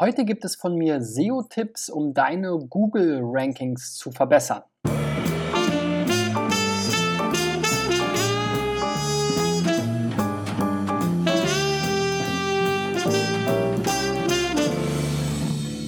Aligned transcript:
Heute 0.00 0.24
gibt 0.24 0.44
es 0.44 0.54
von 0.54 0.76
mir 0.76 1.02
SEO-Tipps, 1.02 1.90
um 1.90 2.14
deine 2.14 2.56
Google-Rankings 2.56 3.96
zu 3.96 4.12
verbessern. 4.12 4.62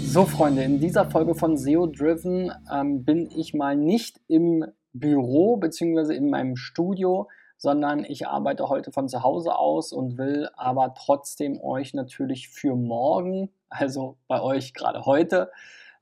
So 0.07 0.25
Freunde, 0.25 0.65
in 0.65 0.81
dieser 0.81 1.09
Folge 1.09 1.37
von 1.37 1.57
SEO 1.57 1.87
Driven 1.87 2.51
ähm, 2.69 3.05
bin 3.05 3.31
ich 3.31 3.55
mal 3.55 3.77
nicht 3.77 4.21
im 4.27 4.65
Büro 4.93 5.57
bzw. 5.57 6.17
in 6.17 6.31
meinem 6.31 6.57
Studio, 6.57 7.29
sondern 7.61 8.07
ich 8.07 8.27
arbeite 8.27 8.71
heute 8.71 8.91
von 8.91 9.07
zu 9.07 9.23
Hause 9.23 9.55
aus 9.55 9.93
und 9.93 10.17
will 10.17 10.49
aber 10.57 10.95
trotzdem 10.95 11.61
euch 11.63 11.93
natürlich 11.93 12.49
für 12.49 12.75
morgen, 12.75 13.51
also 13.69 14.17
bei 14.29 14.41
euch 14.41 14.73
gerade 14.73 15.05
heute, 15.05 15.51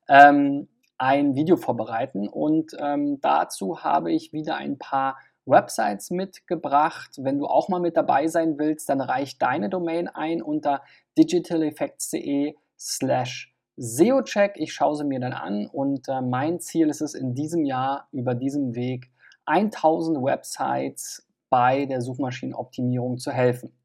ähm, 0.08 0.68
ein 0.98 1.34
Video 1.34 1.56
vorbereiten. 1.56 2.28
Und 2.28 2.76
ähm, 2.78 3.20
dazu 3.20 3.82
habe 3.82 4.12
ich 4.12 4.32
wieder 4.32 4.54
ein 4.54 4.78
paar 4.78 5.18
Websites 5.46 6.10
mitgebracht. 6.10 7.16
Wenn 7.18 7.38
du 7.38 7.46
auch 7.46 7.68
mal 7.68 7.80
mit 7.80 7.96
dabei 7.96 8.28
sein 8.28 8.56
willst, 8.56 8.88
dann 8.88 9.00
reich 9.00 9.38
deine 9.38 9.68
Domain 9.68 10.06
ein 10.06 10.42
unter 10.42 10.82
digitaleffects.de 11.18 12.54
slash 12.78 13.52
SEO-Check. 13.76 14.52
Ich 14.58 14.72
schaue 14.72 14.94
sie 14.94 15.04
mir 15.04 15.18
dann 15.18 15.32
an 15.32 15.66
und 15.66 16.08
äh, 16.08 16.20
mein 16.20 16.60
Ziel 16.60 16.88
ist 16.88 17.00
es 17.00 17.14
in 17.14 17.34
diesem 17.34 17.64
Jahr 17.64 18.06
über 18.12 18.36
diesem 18.36 18.76
Weg 18.76 19.10
1000 19.46 20.22
Websites 20.22 21.27
bei 21.50 21.86
der 21.86 22.00
Suchmaschinenoptimierung 22.00 23.18
zu 23.18 23.32
helfen. 23.32 23.76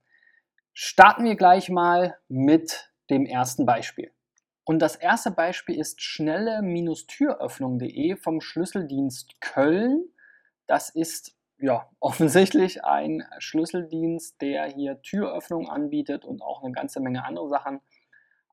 Starten 0.73 1.26
wir 1.26 1.35
gleich 1.35 1.70
mal 1.70 2.17
mit 2.27 2.94
dem 3.09 3.26
ersten 3.26 3.66
Beispiel. 3.66 4.12
Und 4.66 4.80
das 4.80 4.95
erste 4.95 5.31
Beispiel 5.31 5.77
ist 5.77 6.02
schnelle-türöffnung.de 6.02 8.15
vom 8.15 8.40
Schlüsseldienst 8.41 9.41
Köln. 9.41 10.05
Das 10.68 10.90
ist 10.90 11.35
ja 11.57 11.90
offensichtlich 11.99 12.85
ein 12.85 13.26
Schlüsseldienst, 13.40 14.40
der 14.41 14.65
hier 14.65 15.02
Türöffnung 15.02 15.68
anbietet 15.70 16.24
und 16.26 16.41
auch 16.41 16.63
eine 16.63 16.71
ganze 16.71 17.02
Menge 17.02 17.26
andere 17.26 17.49
Sachen 17.49 17.82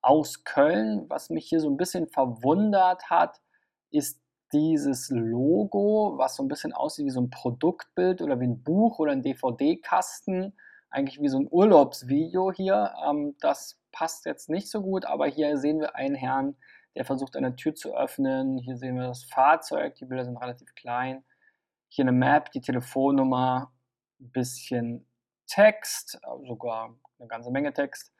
aus 0.02 0.42
Köln. 0.44 1.06
Was 1.08 1.30
mich 1.30 1.48
hier 1.48 1.60
so 1.60 1.70
ein 1.70 1.76
bisschen 1.76 2.08
verwundert 2.08 3.08
hat, 3.08 3.40
ist 3.90 4.20
dieses 4.52 5.10
Logo, 5.10 6.14
was 6.16 6.36
so 6.36 6.42
ein 6.42 6.48
bisschen 6.48 6.72
aussieht 6.72 7.06
wie 7.06 7.10
so 7.10 7.20
ein 7.20 7.30
Produktbild 7.30 8.22
oder 8.22 8.40
wie 8.40 8.46
ein 8.46 8.62
Buch 8.62 8.98
oder 8.98 9.12
ein 9.12 9.22
DVD-Kasten, 9.22 10.54
eigentlich 10.90 11.20
wie 11.20 11.28
so 11.28 11.38
ein 11.38 11.48
Urlaubsvideo 11.50 12.52
hier. 12.52 12.94
Ähm, 13.08 13.36
das 13.40 13.78
passt 13.92 14.26
jetzt 14.26 14.48
nicht 14.48 14.70
so 14.70 14.82
gut, 14.82 15.04
aber 15.04 15.26
hier 15.26 15.56
sehen 15.58 15.80
wir 15.80 15.94
einen 15.94 16.14
Herrn, 16.14 16.56
der 16.94 17.04
versucht 17.04 17.36
eine 17.36 17.56
Tür 17.56 17.74
zu 17.74 17.96
öffnen. 17.96 18.58
Hier 18.58 18.76
sehen 18.76 18.96
wir 18.96 19.06
das 19.06 19.24
Fahrzeug, 19.24 19.94
die 19.96 20.04
Bilder 20.04 20.24
sind 20.24 20.36
relativ 20.36 20.74
klein. 20.74 21.24
Hier 21.88 22.04
eine 22.04 22.12
Map, 22.12 22.50
die 22.52 22.60
Telefonnummer, 22.60 23.72
ein 24.20 24.30
bisschen 24.30 25.06
Text, 25.46 26.20
sogar 26.46 26.96
eine 27.18 27.28
ganze 27.28 27.50
Menge 27.50 27.72
Text. 27.72 28.12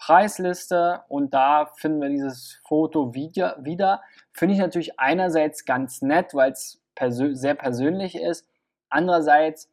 Preisliste 0.00 1.02
und 1.08 1.34
da 1.34 1.66
finden 1.76 2.00
wir 2.00 2.08
dieses 2.08 2.58
Foto 2.66 3.14
wieder. 3.14 4.02
Finde 4.32 4.54
ich 4.54 4.60
natürlich 4.60 4.98
einerseits 4.98 5.66
ganz 5.66 6.00
nett, 6.00 6.32
weil 6.32 6.52
es 6.52 6.82
persö 6.94 7.34
sehr 7.34 7.54
persönlich 7.54 8.16
ist. 8.16 8.48
Andererseits 8.88 9.70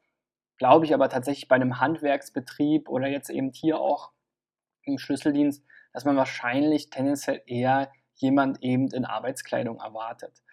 glaube 0.58 0.86
ich 0.86 0.94
aber 0.94 1.08
tatsächlich 1.08 1.48
bei 1.48 1.56
einem 1.56 1.80
Handwerksbetrieb 1.80 2.90
oder 2.90 3.08
jetzt 3.08 3.30
eben 3.30 3.52
hier 3.54 3.80
auch 3.80 4.12
im 4.84 4.98
Schlüsseldienst, 4.98 5.64
dass 5.94 6.04
man 6.04 6.18
wahrscheinlich 6.18 6.90
tendenziell 6.90 7.42
eher 7.46 7.90
jemand 8.16 8.62
eben 8.62 8.90
in 8.92 9.06
Arbeitskleidung 9.06 9.80
erwartet. 9.80 10.44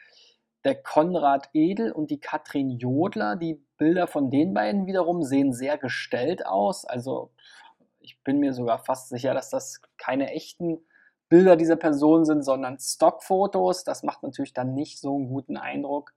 Der 0.62 0.80
Konrad 0.80 1.50
Edel 1.52 1.90
und 1.90 2.10
die 2.10 2.20
Katrin 2.20 2.70
Jodler, 2.70 3.34
die 3.34 3.60
Bilder 3.76 4.06
von 4.06 4.30
den 4.30 4.54
beiden 4.54 4.86
wiederum 4.86 5.22
sehen 5.22 5.52
sehr 5.52 5.78
gestellt 5.78 6.46
aus. 6.46 6.84
Also 6.84 7.32
ich 8.04 8.22
bin 8.22 8.38
mir 8.38 8.52
sogar 8.52 8.78
fast 8.78 9.08
sicher, 9.08 9.34
dass 9.34 9.50
das 9.50 9.80
keine 9.96 10.30
echten 10.30 10.84
Bilder 11.28 11.56
dieser 11.56 11.76
Person 11.76 12.24
sind, 12.24 12.42
sondern 12.42 12.78
Stockfotos. 12.78 13.82
Das 13.84 14.02
macht 14.02 14.22
natürlich 14.22 14.52
dann 14.52 14.74
nicht 14.74 15.00
so 15.00 15.16
einen 15.16 15.28
guten 15.28 15.56
Eindruck. 15.56 16.14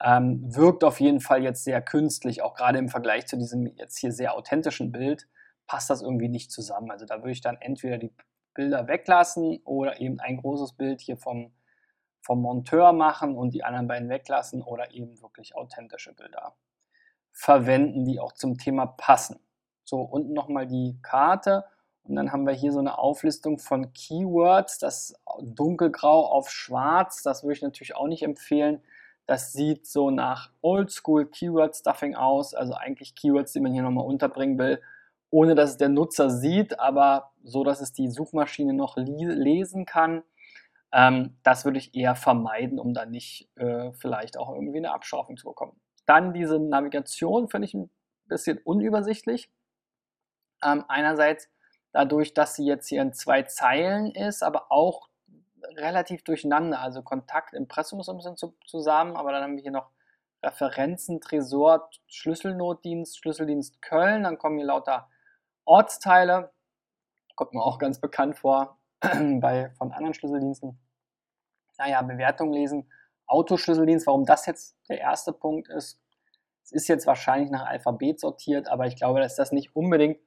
Ähm, 0.00 0.42
wirkt 0.54 0.84
auf 0.84 1.00
jeden 1.00 1.20
Fall 1.20 1.42
jetzt 1.42 1.64
sehr 1.64 1.80
künstlich, 1.80 2.42
auch 2.42 2.54
gerade 2.54 2.78
im 2.78 2.88
Vergleich 2.88 3.26
zu 3.26 3.36
diesem 3.36 3.66
jetzt 3.76 3.98
hier 3.98 4.12
sehr 4.12 4.34
authentischen 4.34 4.92
Bild, 4.92 5.28
passt 5.66 5.88
das 5.88 6.02
irgendwie 6.02 6.28
nicht 6.28 6.52
zusammen. 6.52 6.90
Also 6.90 7.06
da 7.06 7.18
würde 7.18 7.30
ich 7.32 7.40
dann 7.40 7.56
entweder 7.60 7.96
die 7.96 8.12
Bilder 8.54 8.86
weglassen 8.86 9.60
oder 9.64 10.00
eben 10.00 10.20
ein 10.20 10.36
großes 10.36 10.74
Bild 10.74 11.00
hier 11.00 11.16
vom, 11.16 11.52
vom 12.20 12.42
Monteur 12.42 12.92
machen 12.92 13.36
und 13.36 13.54
die 13.54 13.64
anderen 13.64 13.88
beiden 13.88 14.08
weglassen 14.08 14.62
oder 14.62 14.92
eben 14.92 15.20
wirklich 15.22 15.56
authentische 15.56 16.12
Bilder 16.14 16.54
verwenden, 17.32 18.04
die 18.04 18.20
auch 18.20 18.32
zum 18.32 18.58
Thema 18.58 18.86
passen. 18.86 19.43
So, 19.84 20.00
unten 20.00 20.32
nochmal 20.32 20.66
die 20.66 20.98
Karte 21.02 21.64
und 22.04 22.16
dann 22.16 22.32
haben 22.32 22.46
wir 22.46 22.52
hier 22.52 22.72
so 22.72 22.80
eine 22.80 22.98
Auflistung 22.98 23.58
von 23.58 23.92
Keywords, 23.94 24.78
das 24.78 25.14
dunkelgrau 25.40 26.26
auf 26.26 26.50
schwarz, 26.50 27.22
das 27.22 27.42
würde 27.42 27.54
ich 27.54 27.62
natürlich 27.62 27.96
auch 27.96 28.06
nicht 28.06 28.22
empfehlen. 28.22 28.82
Das 29.26 29.54
sieht 29.54 29.86
so 29.86 30.10
nach 30.10 30.50
Oldschool 30.60 31.26
Keyword 31.26 31.74
Stuffing 31.74 32.14
aus, 32.14 32.52
also 32.52 32.74
eigentlich 32.74 33.14
Keywords, 33.14 33.52
die 33.52 33.60
man 33.60 33.72
hier 33.72 33.82
nochmal 33.82 34.04
unterbringen 34.04 34.58
will, 34.58 34.82
ohne 35.30 35.54
dass 35.54 35.70
es 35.70 35.76
der 35.78 35.88
Nutzer 35.88 36.28
sieht, 36.28 36.78
aber 36.78 37.32
so, 37.42 37.64
dass 37.64 37.80
es 37.80 37.92
die 37.94 38.10
Suchmaschine 38.10 38.74
noch 38.74 38.98
lesen 38.98 39.86
kann. 39.86 40.22
Ähm, 40.92 41.38
das 41.42 41.64
würde 41.64 41.78
ich 41.78 41.94
eher 41.94 42.16
vermeiden, 42.16 42.78
um 42.78 42.92
dann 42.92 43.10
nicht 43.10 43.48
äh, 43.56 43.92
vielleicht 43.94 44.36
auch 44.36 44.54
irgendwie 44.54 44.78
eine 44.78 44.92
Abschraubung 44.92 45.38
zu 45.38 45.48
bekommen. 45.48 45.80
Dann 46.04 46.34
diese 46.34 46.58
Navigation 46.58 47.48
finde 47.48 47.66
ich 47.66 47.72
ein 47.74 47.90
bisschen 48.26 48.58
unübersichtlich. 48.58 49.50
Ähm, 50.62 50.84
einerseits 50.88 51.48
dadurch, 51.92 52.34
dass 52.34 52.56
sie 52.56 52.66
jetzt 52.66 52.88
hier 52.88 53.02
in 53.02 53.12
zwei 53.12 53.42
Zeilen 53.42 54.10
ist, 54.12 54.42
aber 54.42 54.70
auch 54.70 55.08
relativ 55.76 56.24
durcheinander. 56.24 56.80
Also 56.80 57.02
Kontakt, 57.02 57.54
Impressum 57.54 58.00
ist 58.00 58.08
ein 58.08 58.16
bisschen 58.16 58.36
zu, 58.36 58.54
zusammen, 58.66 59.16
aber 59.16 59.32
dann 59.32 59.42
haben 59.42 59.56
wir 59.56 59.62
hier 59.62 59.70
noch 59.70 59.90
Referenzen, 60.42 61.20
Tresor, 61.20 61.88
Schlüsselnotdienst, 62.06 63.18
Schlüsseldienst 63.18 63.80
Köln. 63.80 64.24
Dann 64.24 64.38
kommen 64.38 64.58
hier 64.58 64.66
lauter 64.66 65.08
Ortsteile. 65.64 66.52
Kommt 67.34 67.54
mir 67.54 67.62
auch 67.62 67.78
ganz 67.78 68.00
bekannt 68.00 68.36
vor 68.38 68.78
bei, 69.00 69.70
von 69.78 69.92
anderen 69.92 70.14
Schlüsseldiensten. 70.14 70.78
Naja, 71.78 72.02
Bewertung 72.02 72.52
lesen. 72.52 72.90
Autoschlüsseldienst, 73.26 74.06
warum 74.06 74.26
das 74.26 74.46
jetzt 74.46 74.76
der 74.88 75.00
erste 75.00 75.32
Punkt 75.32 75.68
ist. 75.68 76.00
Es 76.62 76.72
ist 76.72 76.88
jetzt 76.88 77.06
wahrscheinlich 77.06 77.50
nach 77.50 77.66
Alphabet 77.66 78.20
sortiert, 78.20 78.68
aber 78.68 78.86
ich 78.86 78.96
glaube, 78.96 79.20
dass 79.20 79.36
das 79.36 79.52
nicht 79.52 79.74
unbedingt 79.74 80.18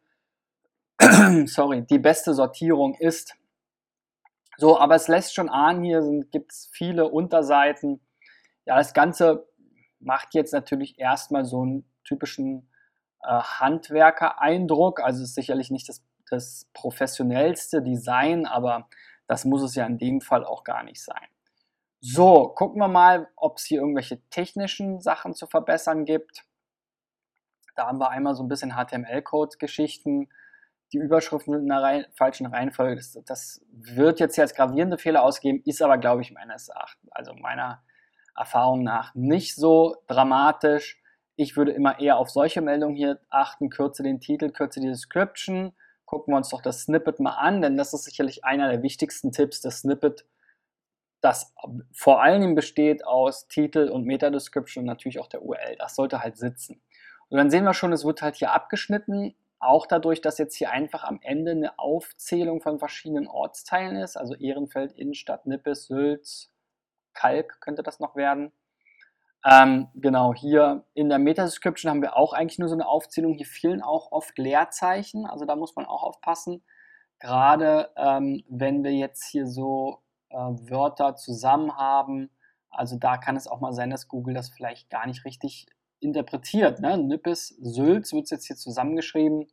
sorry, 1.45 1.83
die 1.83 1.99
beste 1.99 2.33
Sortierung 2.33 2.95
ist. 2.95 3.35
So, 4.57 4.79
aber 4.79 4.95
es 4.95 5.07
lässt 5.07 5.35
schon 5.35 5.49
ahnen, 5.49 5.83
hier 5.83 6.01
gibt 6.31 6.51
es 6.51 6.69
viele 6.71 7.07
Unterseiten. 7.07 8.01
Ja, 8.65 8.77
das 8.77 8.93
Ganze 8.93 9.47
macht 9.99 10.33
jetzt 10.33 10.53
natürlich 10.53 10.99
erstmal 10.99 11.45
so 11.45 11.61
einen 11.61 11.85
typischen 12.03 12.69
äh, 13.21 13.27
Handwerker-Eindruck. 13.27 14.99
Also 15.01 15.23
ist 15.23 15.35
sicherlich 15.35 15.69
nicht 15.69 15.87
das, 15.89 16.03
das 16.29 16.67
professionellste 16.73 17.83
Design, 17.83 18.45
aber 18.47 18.89
das 19.27 19.45
muss 19.45 19.61
es 19.61 19.75
ja 19.75 19.85
in 19.85 19.97
dem 19.97 20.21
Fall 20.21 20.43
auch 20.43 20.63
gar 20.63 20.83
nicht 20.83 21.03
sein. 21.03 21.27
So, 21.99 22.49
gucken 22.49 22.79
wir 22.79 22.87
mal, 22.87 23.27
ob 23.35 23.57
es 23.57 23.65
hier 23.65 23.81
irgendwelche 23.81 24.21
technischen 24.29 25.01
Sachen 25.01 25.33
zu 25.33 25.47
verbessern 25.47 26.05
gibt. 26.05 26.45
Da 27.75 27.87
haben 27.87 27.99
wir 27.99 28.09
einmal 28.09 28.35
so 28.35 28.43
ein 28.43 28.47
bisschen 28.47 28.73
HTML-Code-Geschichten 28.73 30.29
die 30.93 30.97
Überschriften 30.97 31.53
sind 31.53 31.63
in 31.63 31.69
der 31.69 31.81
Reihe, 31.81 32.07
falschen 32.15 32.45
Reihenfolge. 32.45 32.95
Das, 32.95 33.19
das, 33.25 33.61
wird 33.71 34.19
jetzt 34.19 34.35
hier 34.35 34.43
als 34.43 34.55
gravierende 34.55 34.97
Fehler 34.97 35.23
ausgegeben, 35.23 35.61
ist 35.65 35.81
aber, 35.81 35.97
glaube 35.97 36.21
ich, 36.21 36.31
meines 36.31 36.69
Erachtens, 36.69 37.11
also 37.11 37.33
meiner 37.33 37.83
Erfahrung 38.35 38.83
nach 38.83 39.13
nicht 39.15 39.55
so 39.55 39.95
dramatisch. 40.07 41.01
Ich 41.35 41.55
würde 41.55 41.71
immer 41.71 41.99
eher 41.99 42.17
auf 42.17 42.29
solche 42.29 42.61
Meldungen 42.61 42.95
hier 42.95 43.19
achten, 43.29 43.69
kürze 43.69 44.03
den 44.03 44.19
Titel, 44.19 44.49
kürze 44.49 44.79
die 44.79 44.87
Description. 44.87 45.73
Gucken 46.05 46.33
wir 46.33 46.37
uns 46.37 46.49
doch 46.49 46.61
das 46.61 46.83
Snippet 46.83 47.19
mal 47.19 47.35
an, 47.35 47.61
denn 47.61 47.77
das 47.77 47.93
ist 47.93 48.05
sicherlich 48.05 48.45
einer 48.45 48.69
der 48.69 48.81
wichtigsten 48.81 49.31
Tipps. 49.31 49.61
Das 49.61 49.79
Snippet, 49.79 50.25
das 51.21 51.53
vor 51.91 52.21
allen 52.21 52.41
Dingen 52.41 52.55
besteht 52.55 53.05
aus 53.05 53.47
Titel 53.47 53.89
und 53.89 54.05
Meta-Description 54.05 54.83
und 54.83 54.87
natürlich 54.87 55.19
auch 55.19 55.27
der 55.27 55.43
URL. 55.43 55.75
Das 55.77 55.95
sollte 55.95 56.21
halt 56.21 56.37
sitzen. 56.37 56.81
Und 57.29 57.37
dann 57.37 57.49
sehen 57.49 57.65
wir 57.65 57.73
schon, 57.73 57.91
es 57.91 58.05
wird 58.05 58.21
halt 58.21 58.37
hier 58.37 58.53
abgeschnitten 58.53 59.35
auch 59.59 59.87
dadurch, 59.87 60.21
dass 60.21 60.37
jetzt 60.37 60.55
hier 60.55 60.71
einfach 60.71 61.03
am 61.03 61.19
Ende 61.21 61.51
eine 61.51 61.79
Aufzählung 61.79 62.61
von 62.61 62.79
verschiedenen 62.79 63.27
Ortsteilen 63.27 63.95
ist, 63.95 64.17
also 64.17 64.35
Ehrenfeld, 64.35 64.93
Innenstadt, 64.93 65.45
Nippes, 65.45 65.87
Sülz, 65.87 66.51
Kalk 67.13 67.59
könnte 67.61 67.83
das 67.83 67.99
noch 67.99 68.15
werden. 68.15 68.51
Ähm, 69.45 69.87
genau, 69.95 70.33
hier 70.33 70.85
in 70.93 71.09
der 71.09 71.19
Meta-Description 71.19 71.89
haben 71.89 72.01
wir 72.01 72.17
auch 72.17 72.33
eigentlich 72.33 72.59
nur 72.59 72.69
so 72.69 72.75
eine 72.75 72.87
Aufzählung. 72.87 73.33
Hier 73.33 73.45
fehlen 73.45 73.81
auch 73.81 74.11
oft 74.11 74.37
Leerzeichen, 74.37 75.25
also 75.25 75.45
da 75.45 75.55
muss 75.55 75.75
man 75.75 75.85
auch 75.85 76.03
aufpassen, 76.03 76.63
gerade 77.19 77.91
ähm, 77.95 78.43
wenn 78.49 78.83
wir 78.83 78.91
jetzt 78.91 79.25
hier 79.25 79.47
so 79.47 80.03
äh, 80.29 80.35
Wörter 80.35 81.15
zusammen 81.15 81.75
haben. 81.77 82.29
Also 82.69 82.97
da 82.97 83.17
kann 83.17 83.35
es 83.35 83.47
auch 83.47 83.59
mal 83.59 83.73
sein, 83.73 83.89
dass 83.89 84.07
Google 84.07 84.33
das 84.33 84.49
vielleicht 84.49 84.89
gar 84.89 85.07
nicht 85.07 85.25
richtig 85.25 85.67
interpretiert. 85.99 86.79
Ne? 86.79 86.97
Nippes, 86.97 87.49
Sülz 87.61 88.13
wird 88.13 88.29
jetzt 88.29 88.47
hier 88.47 88.55
zusammengeschrieben. 88.55 89.47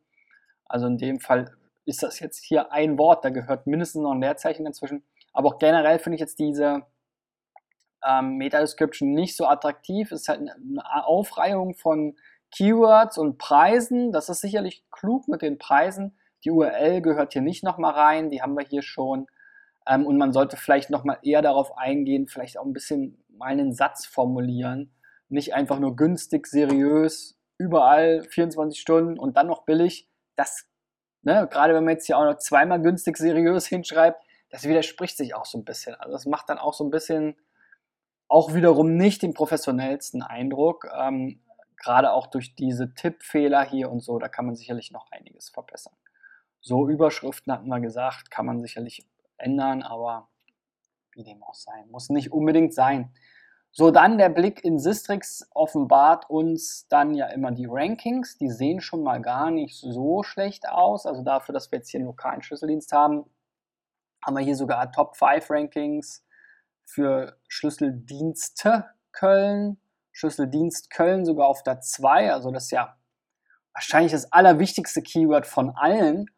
Also 0.66 0.86
in 0.86 0.98
dem 0.98 1.20
Fall 1.20 1.56
ist 1.84 2.02
das 2.02 2.20
jetzt 2.20 2.44
hier 2.44 2.72
ein 2.72 2.98
Wort, 2.98 3.24
da 3.24 3.30
gehört 3.30 3.66
mindestens 3.66 4.02
noch 4.02 4.12
ein 4.12 4.20
Leerzeichen 4.20 4.64
dazwischen. 4.64 5.04
Aber 5.32 5.48
auch 5.48 5.58
generell 5.58 5.98
finde 5.98 6.16
ich 6.16 6.20
jetzt 6.20 6.38
diese 6.38 6.82
ähm, 8.06 8.36
Meta-Description 8.36 9.12
nicht 9.12 9.36
so 9.36 9.46
attraktiv. 9.46 10.12
Es 10.12 10.22
ist 10.22 10.28
halt 10.28 10.40
eine 10.40 11.06
Aufreihung 11.06 11.74
von 11.74 12.16
Keywords 12.50 13.18
und 13.18 13.38
Preisen. 13.38 14.12
Das 14.12 14.28
ist 14.28 14.40
sicherlich 14.40 14.84
klug 14.90 15.28
mit 15.28 15.42
den 15.42 15.58
Preisen. 15.58 16.16
Die 16.44 16.50
URL 16.50 17.00
gehört 17.00 17.32
hier 17.32 17.42
nicht 17.42 17.64
nochmal 17.64 17.92
rein, 17.92 18.30
die 18.30 18.42
haben 18.42 18.54
wir 18.56 18.64
hier 18.64 18.82
schon. 18.82 19.26
Ähm, 19.86 20.06
und 20.06 20.18
man 20.18 20.32
sollte 20.32 20.56
vielleicht 20.56 20.90
nochmal 20.90 21.18
eher 21.22 21.42
darauf 21.42 21.76
eingehen, 21.76 22.28
vielleicht 22.28 22.58
auch 22.58 22.64
ein 22.64 22.72
bisschen 22.72 23.24
mal 23.28 23.46
einen 23.46 23.72
Satz 23.72 24.06
formulieren. 24.06 24.93
Nicht 25.34 25.52
einfach 25.52 25.80
nur 25.80 25.96
günstig, 25.96 26.46
seriös, 26.46 27.36
überall 27.58 28.22
24 28.22 28.80
Stunden 28.80 29.18
und 29.18 29.36
dann 29.36 29.48
noch 29.48 29.64
billig. 29.64 30.08
Das, 30.36 30.68
ne, 31.22 31.48
gerade 31.50 31.74
wenn 31.74 31.82
man 31.82 31.94
jetzt 31.94 32.06
hier 32.06 32.18
auch 32.18 32.24
noch 32.24 32.38
zweimal 32.38 32.80
günstig, 32.80 33.16
seriös 33.16 33.66
hinschreibt, 33.68 34.22
das 34.50 34.62
widerspricht 34.62 35.16
sich 35.16 35.34
auch 35.34 35.44
so 35.44 35.58
ein 35.58 35.64
bisschen. 35.64 35.96
Also 35.96 36.12
das 36.12 36.26
macht 36.26 36.48
dann 36.50 36.58
auch 36.58 36.72
so 36.72 36.84
ein 36.84 36.90
bisschen 36.92 37.36
auch 38.28 38.54
wiederum 38.54 38.96
nicht 38.96 39.22
den 39.22 39.34
professionellsten 39.34 40.22
Eindruck. 40.22 40.86
Ähm, 40.96 41.42
gerade 41.82 42.12
auch 42.12 42.28
durch 42.28 42.54
diese 42.54 42.94
Tippfehler 42.94 43.64
hier 43.64 43.90
und 43.90 44.04
so, 44.04 44.20
da 44.20 44.28
kann 44.28 44.46
man 44.46 44.54
sicherlich 44.54 44.92
noch 44.92 45.10
einiges 45.10 45.48
verbessern. 45.50 45.96
So 46.60 46.88
Überschriften 46.88 47.52
hatten 47.52 47.66
wir 47.66 47.80
gesagt, 47.80 48.30
kann 48.30 48.46
man 48.46 48.62
sicherlich 48.62 49.04
ändern, 49.36 49.82
aber 49.82 50.28
wie 51.10 51.24
dem 51.24 51.42
auch 51.42 51.54
sei, 51.54 51.84
muss 51.90 52.08
nicht 52.08 52.30
unbedingt 52.30 52.72
sein. 52.72 53.12
So, 53.76 53.90
dann 53.90 54.18
der 54.18 54.28
Blick 54.28 54.64
in 54.64 54.78
Sistrix 54.78 55.48
offenbart 55.52 56.30
uns 56.30 56.86
dann 56.86 57.12
ja 57.12 57.26
immer 57.26 57.50
die 57.50 57.66
Rankings. 57.68 58.38
Die 58.38 58.48
sehen 58.48 58.80
schon 58.80 59.02
mal 59.02 59.20
gar 59.20 59.50
nicht 59.50 59.76
so 59.76 60.22
schlecht 60.22 60.68
aus. 60.68 61.06
Also 61.06 61.24
dafür, 61.24 61.52
dass 61.52 61.72
wir 61.72 61.78
jetzt 61.78 61.90
hier 61.90 61.98
einen 61.98 62.06
lokalen 62.06 62.40
Schlüsseldienst 62.40 62.92
haben, 62.92 63.24
haben 64.24 64.36
wir 64.36 64.44
hier 64.44 64.54
sogar 64.54 64.92
Top 64.92 65.16
5 65.16 65.50
Rankings 65.50 66.24
für 66.84 67.36
Schlüsseldienste 67.48 68.84
Köln. 69.10 69.80
Schlüsseldienst 70.12 70.90
Köln 70.90 71.24
sogar 71.24 71.48
auf 71.48 71.64
der 71.64 71.80
2. 71.80 72.32
Also 72.32 72.52
das 72.52 72.66
ist 72.66 72.70
ja 72.70 72.96
wahrscheinlich 73.72 74.12
das 74.12 74.30
allerwichtigste 74.30 75.02
Keyword 75.02 75.48
von 75.48 75.70
allen. 75.70 76.30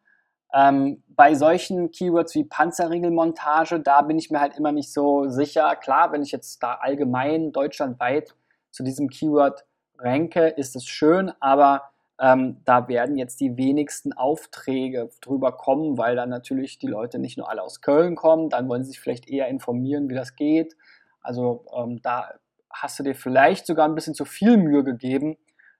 Ähm, 0.53 1.03
bei 1.09 1.35
solchen 1.35 1.91
Keywords 1.91 2.33
wie 2.35 2.45
Panzerriegelmontage, 2.45 3.79
da 3.79 4.01
bin 4.01 4.17
ich 4.17 4.31
mir 4.31 4.39
halt 4.39 4.57
immer 4.57 4.71
nicht 4.71 4.93
so 4.93 5.27
sicher. 5.29 5.75
Klar, 5.75 6.11
wenn 6.11 6.21
ich 6.21 6.31
jetzt 6.31 6.63
da 6.63 6.75
allgemein 6.75 7.51
deutschlandweit 7.51 8.33
zu 8.71 8.83
diesem 8.83 9.09
Keyword 9.09 9.65
ranke, 9.99 10.47
ist 10.47 10.75
es 10.75 10.85
schön, 10.85 11.31
aber 11.39 11.89
ähm, 12.19 12.61
da 12.65 12.87
werden 12.87 13.17
jetzt 13.17 13.39
die 13.39 13.57
wenigsten 13.57 14.13
Aufträge 14.13 15.09
drüber 15.21 15.51
kommen, 15.51 15.97
weil 15.97 16.15
dann 16.15 16.29
natürlich 16.29 16.79
die 16.79 16.87
Leute 16.87 17.19
nicht 17.19 17.37
nur 17.37 17.49
alle 17.49 17.61
aus 17.61 17.81
Köln 17.81 18.15
kommen, 18.15 18.49
dann 18.49 18.67
wollen 18.69 18.83
sie 18.83 18.91
sich 18.91 18.99
vielleicht 18.99 19.29
eher 19.29 19.47
informieren, 19.47 20.09
wie 20.09 20.15
das 20.15 20.35
geht. 20.35 20.75
Also 21.21 21.65
ähm, 21.75 22.01
da 22.01 22.31
hast 22.71 22.97
du 22.99 23.03
dir 23.03 23.15
vielleicht 23.15 23.67
sogar 23.67 23.87
ein 23.87 23.95
bisschen 23.95 24.13
zu 24.13 24.25
viel 24.25 24.57
Mühe 24.57 24.83
gegeben. 24.83 25.37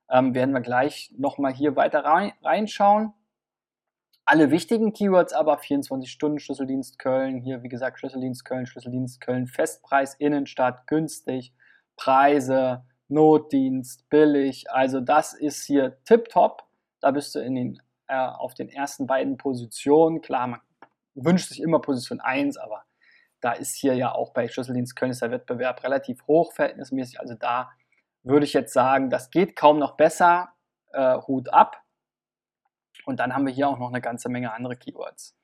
Ähm, 0.10 0.36
werden 0.36 0.54
wir 0.54 0.62
gleich 0.62 1.12
nochmal 1.18 1.54
hier 1.54 1.76
weiter 1.76 2.06
rein, 2.06 2.34
reinschauen. 2.44 3.14
Alle 4.30 4.52
wichtigen 4.52 4.92
Keywords 4.92 5.32
aber 5.32 5.58
24 5.58 6.12
Stunden 6.12 6.40
Schlüsseldienst 6.40 7.00
Köln, 7.00 7.38
hier 7.38 7.64
wie 7.64 7.70
gesagt 7.70 7.98
Schlüsseldienst 7.98 8.44
Köln, 8.44 8.66
Schlüsseldienst 8.66 9.22
Köln, 9.22 9.48
Festpreis, 9.48 10.16
Innenstadt, 10.16 10.86
günstig, 10.86 11.54
Preise, 11.96 12.84
Notdienst, 13.08 14.10
billig. 14.10 14.70
Also 14.70 15.00
das 15.00 15.34
ist 15.34 15.64
hier 15.64 16.04
tipptopp. 16.04 16.64
Da 17.00 17.12
bist 17.12 17.36
du 17.36 17.40
in 17.40 17.56
den, 17.56 17.82
äh, 18.10 18.18
auf 18.18 18.54
den 18.54 18.68
ersten 18.68 19.08
beiden 19.08 19.38
Positionen. 19.38 20.20
Klar, 20.20 20.48
man 20.48 20.60
wünscht 21.16 21.48
sich 21.48 21.62
immer 21.62 21.80
Position 21.80 22.20
1, 22.20 22.58
aber 22.58 22.84
da 23.40 23.54
ist 23.54 23.76
hier 23.76 23.96
ja 23.96 24.12
auch 24.12 24.34
bei 24.34 24.50
Schlüsseldienst 24.50 24.98
Köln 24.98 25.12
ist 25.12 25.22
der 25.22 25.32
Wettbewerb 25.32 25.82
relativ 25.86 26.28
hoch, 26.28 26.52
verhältnismäßig. 26.52 27.22
Also 27.22 27.36
da 27.36 27.72
würde 28.24 28.46
ich 28.46 28.52
jetzt 28.52 28.74
sagen, 28.74 29.10
das 29.10 29.30
geht 29.30 29.56
kaum 29.56 29.80
noch 29.80 29.96
besser. 29.96 30.50
Äh, 30.92 31.18
Hut 31.28 31.54
ab. 31.54 31.82
Und 33.06 33.20
dann 33.20 33.34
haben 33.34 33.46
wir 33.46 33.54
hier 33.54 33.68
auch 33.68 33.80
noch 33.80 33.90
eine 33.90 34.02
ganze 34.02 34.30
Menge 34.30 34.54
andere 34.54 34.76
Keywords. 34.76 35.38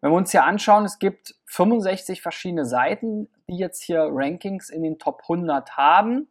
Wenn 0.00 0.12
wir 0.12 0.16
uns 0.16 0.30
hier 0.30 0.44
anschauen, 0.44 0.84
es 0.84 0.98
gibt 0.98 1.34
65 1.46 2.22
verschiedene 2.22 2.64
Seiten, 2.64 3.28
die 3.48 3.56
jetzt 3.56 3.82
hier 3.82 4.08
Rankings 4.10 4.70
in 4.70 4.82
den 4.82 4.98
Top 4.98 5.22
100 5.22 5.76
haben. 5.76 6.28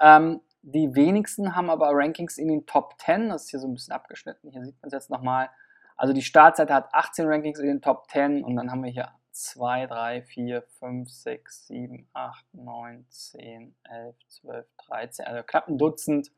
Ähm, 0.00 0.40
die 0.62 0.94
wenigsten 0.94 1.54
haben 1.54 1.70
aber 1.70 1.90
Rankings 1.92 2.38
in 2.38 2.48
den 2.48 2.66
Top 2.66 2.94
10. 2.98 3.28
Das 3.28 3.44
ist 3.44 3.50
hier 3.50 3.60
so 3.60 3.68
ein 3.68 3.74
bisschen 3.74 3.94
abgeschnitten. 3.94 4.50
Hier 4.50 4.64
sieht 4.64 4.80
man 4.82 4.88
es 4.88 4.92
jetzt 4.92 5.10
nochmal. 5.10 5.50
Also 5.96 6.12
die 6.12 6.22
Startseite 6.22 6.74
hat 6.74 6.92
18 6.92 7.26
Rankings 7.26 7.60
in 7.60 7.66
den 7.66 7.82
Top 7.82 8.10
10 8.10 8.42
und 8.42 8.56
dann 8.56 8.70
haben 8.70 8.82
wir 8.82 8.90
hier 8.90 9.12
2, 9.30 9.86
3, 9.86 10.22
4, 10.22 10.62
5, 10.62 11.10
6, 11.10 11.66
7, 11.68 12.08
8, 12.12 12.44
9, 12.54 13.06
10, 13.08 13.74
11, 13.84 14.16
12, 14.28 14.66
13, 14.88 15.26
also 15.26 15.42
knapp 15.44 15.68
ein 15.68 15.78
Dutzend 15.78 16.32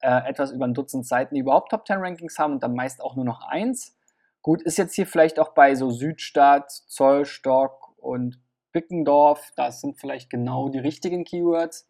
äh, 0.00 0.28
etwas 0.28 0.52
über 0.52 0.66
ein 0.66 0.74
Dutzend 0.74 1.06
Seiten, 1.06 1.34
die 1.34 1.40
überhaupt 1.40 1.70
Top 1.70 1.86
10 1.86 1.98
Rankings 1.98 2.38
haben 2.38 2.54
und 2.54 2.62
dann 2.62 2.74
meist 2.74 3.02
auch 3.02 3.16
nur 3.16 3.24
noch 3.24 3.42
eins. 3.42 3.96
Gut, 4.42 4.62
ist 4.62 4.78
jetzt 4.78 4.94
hier 4.94 5.06
vielleicht 5.06 5.38
auch 5.38 5.50
bei 5.50 5.74
so 5.74 5.90
Südstadt, 5.90 6.70
Zollstock 6.70 7.94
und 7.98 8.40
Bickendorf, 8.72 9.52
das 9.56 9.80
sind 9.80 9.98
vielleicht 9.98 10.30
genau 10.30 10.68
die 10.68 10.78
richtigen 10.78 11.24
Keywords. 11.24 11.88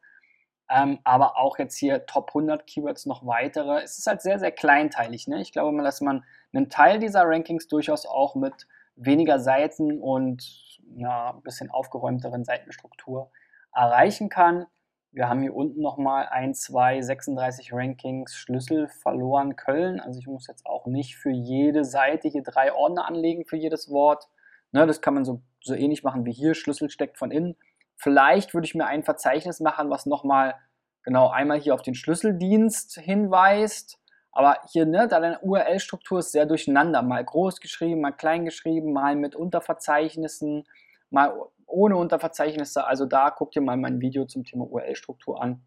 Ähm, 0.68 1.00
aber 1.02 1.36
auch 1.36 1.58
jetzt 1.58 1.76
hier 1.76 2.06
Top 2.06 2.28
100 2.28 2.66
Keywords 2.66 3.04
noch 3.04 3.26
weitere. 3.26 3.82
Es 3.82 3.98
ist 3.98 4.06
halt 4.06 4.22
sehr, 4.22 4.38
sehr 4.38 4.52
kleinteilig. 4.52 5.26
Ne? 5.26 5.40
Ich 5.40 5.52
glaube 5.52 5.72
mal, 5.72 5.82
dass 5.82 6.00
man 6.00 6.24
einen 6.52 6.70
Teil 6.70 7.00
dieser 7.00 7.24
Rankings 7.24 7.66
durchaus 7.66 8.06
auch 8.06 8.36
mit 8.36 8.68
weniger 8.94 9.40
Seiten 9.40 10.00
und 10.00 10.78
ja, 10.96 11.32
ein 11.32 11.42
bisschen 11.42 11.70
aufgeräumteren 11.70 12.44
Seitenstruktur 12.44 13.30
erreichen 13.74 14.28
kann. 14.28 14.66
Wir 15.12 15.28
haben 15.28 15.42
hier 15.42 15.54
unten 15.54 15.80
nochmal 15.80 16.26
1, 16.26 16.60
2, 16.60 17.02
36 17.02 17.72
Rankings, 17.72 18.36
Schlüssel 18.36 18.86
verloren 18.86 19.56
Köln. 19.56 19.98
Also 19.98 20.20
ich 20.20 20.28
muss 20.28 20.46
jetzt 20.46 20.66
auch 20.66 20.86
nicht 20.86 21.16
für 21.16 21.30
jede 21.30 21.84
Seite 21.84 22.28
hier 22.28 22.44
drei 22.44 22.72
Ordner 22.72 23.06
anlegen 23.06 23.44
für 23.44 23.56
jedes 23.56 23.90
Wort. 23.90 24.28
Ne, 24.70 24.86
das 24.86 25.00
kann 25.00 25.14
man 25.14 25.24
so, 25.24 25.42
so 25.60 25.74
ähnlich 25.74 26.04
machen 26.04 26.24
wie 26.26 26.32
hier, 26.32 26.54
Schlüssel 26.54 26.90
steckt 26.90 27.18
von 27.18 27.32
innen. 27.32 27.56
Vielleicht 27.96 28.54
würde 28.54 28.66
ich 28.66 28.76
mir 28.76 28.86
ein 28.86 29.02
Verzeichnis 29.02 29.58
machen, 29.58 29.90
was 29.90 30.06
nochmal 30.06 30.54
genau 31.02 31.28
einmal 31.28 31.58
hier 31.58 31.74
auf 31.74 31.82
den 31.82 31.96
Schlüsseldienst 31.96 33.00
hinweist. 33.00 33.98
Aber 34.30 34.58
hier, 34.70 34.86
ne, 34.86 35.08
da 35.08 35.18
deine 35.18 35.40
URL-Struktur 35.40 36.20
ist 36.20 36.30
sehr 36.30 36.46
durcheinander. 36.46 37.02
Mal 37.02 37.24
groß 37.24 37.60
geschrieben, 37.60 38.00
mal 38.00 38.12
klein 38.12 38.44
geschrieben, 38.44 38.92
mal 38.92 39.16
mit 39.16 39.34
Unterverzeichnissen, 39.34 40.68
mal 41.10 41.34
ohne 41.70 41.96
Unterverzeichnisse. 41.96 42.84
Also 42.84 43.06
da 43.06 43.30
guckt 43.30 43.56
ihr 43.56 43.62
mal 43.62 43.76
mein 43.76 44.00
Video 44.00 44.26
zum 44.26 44.44
Thema 44.44 44.70
URL-Struktur 44.70 45.42
an, 45.42 45.64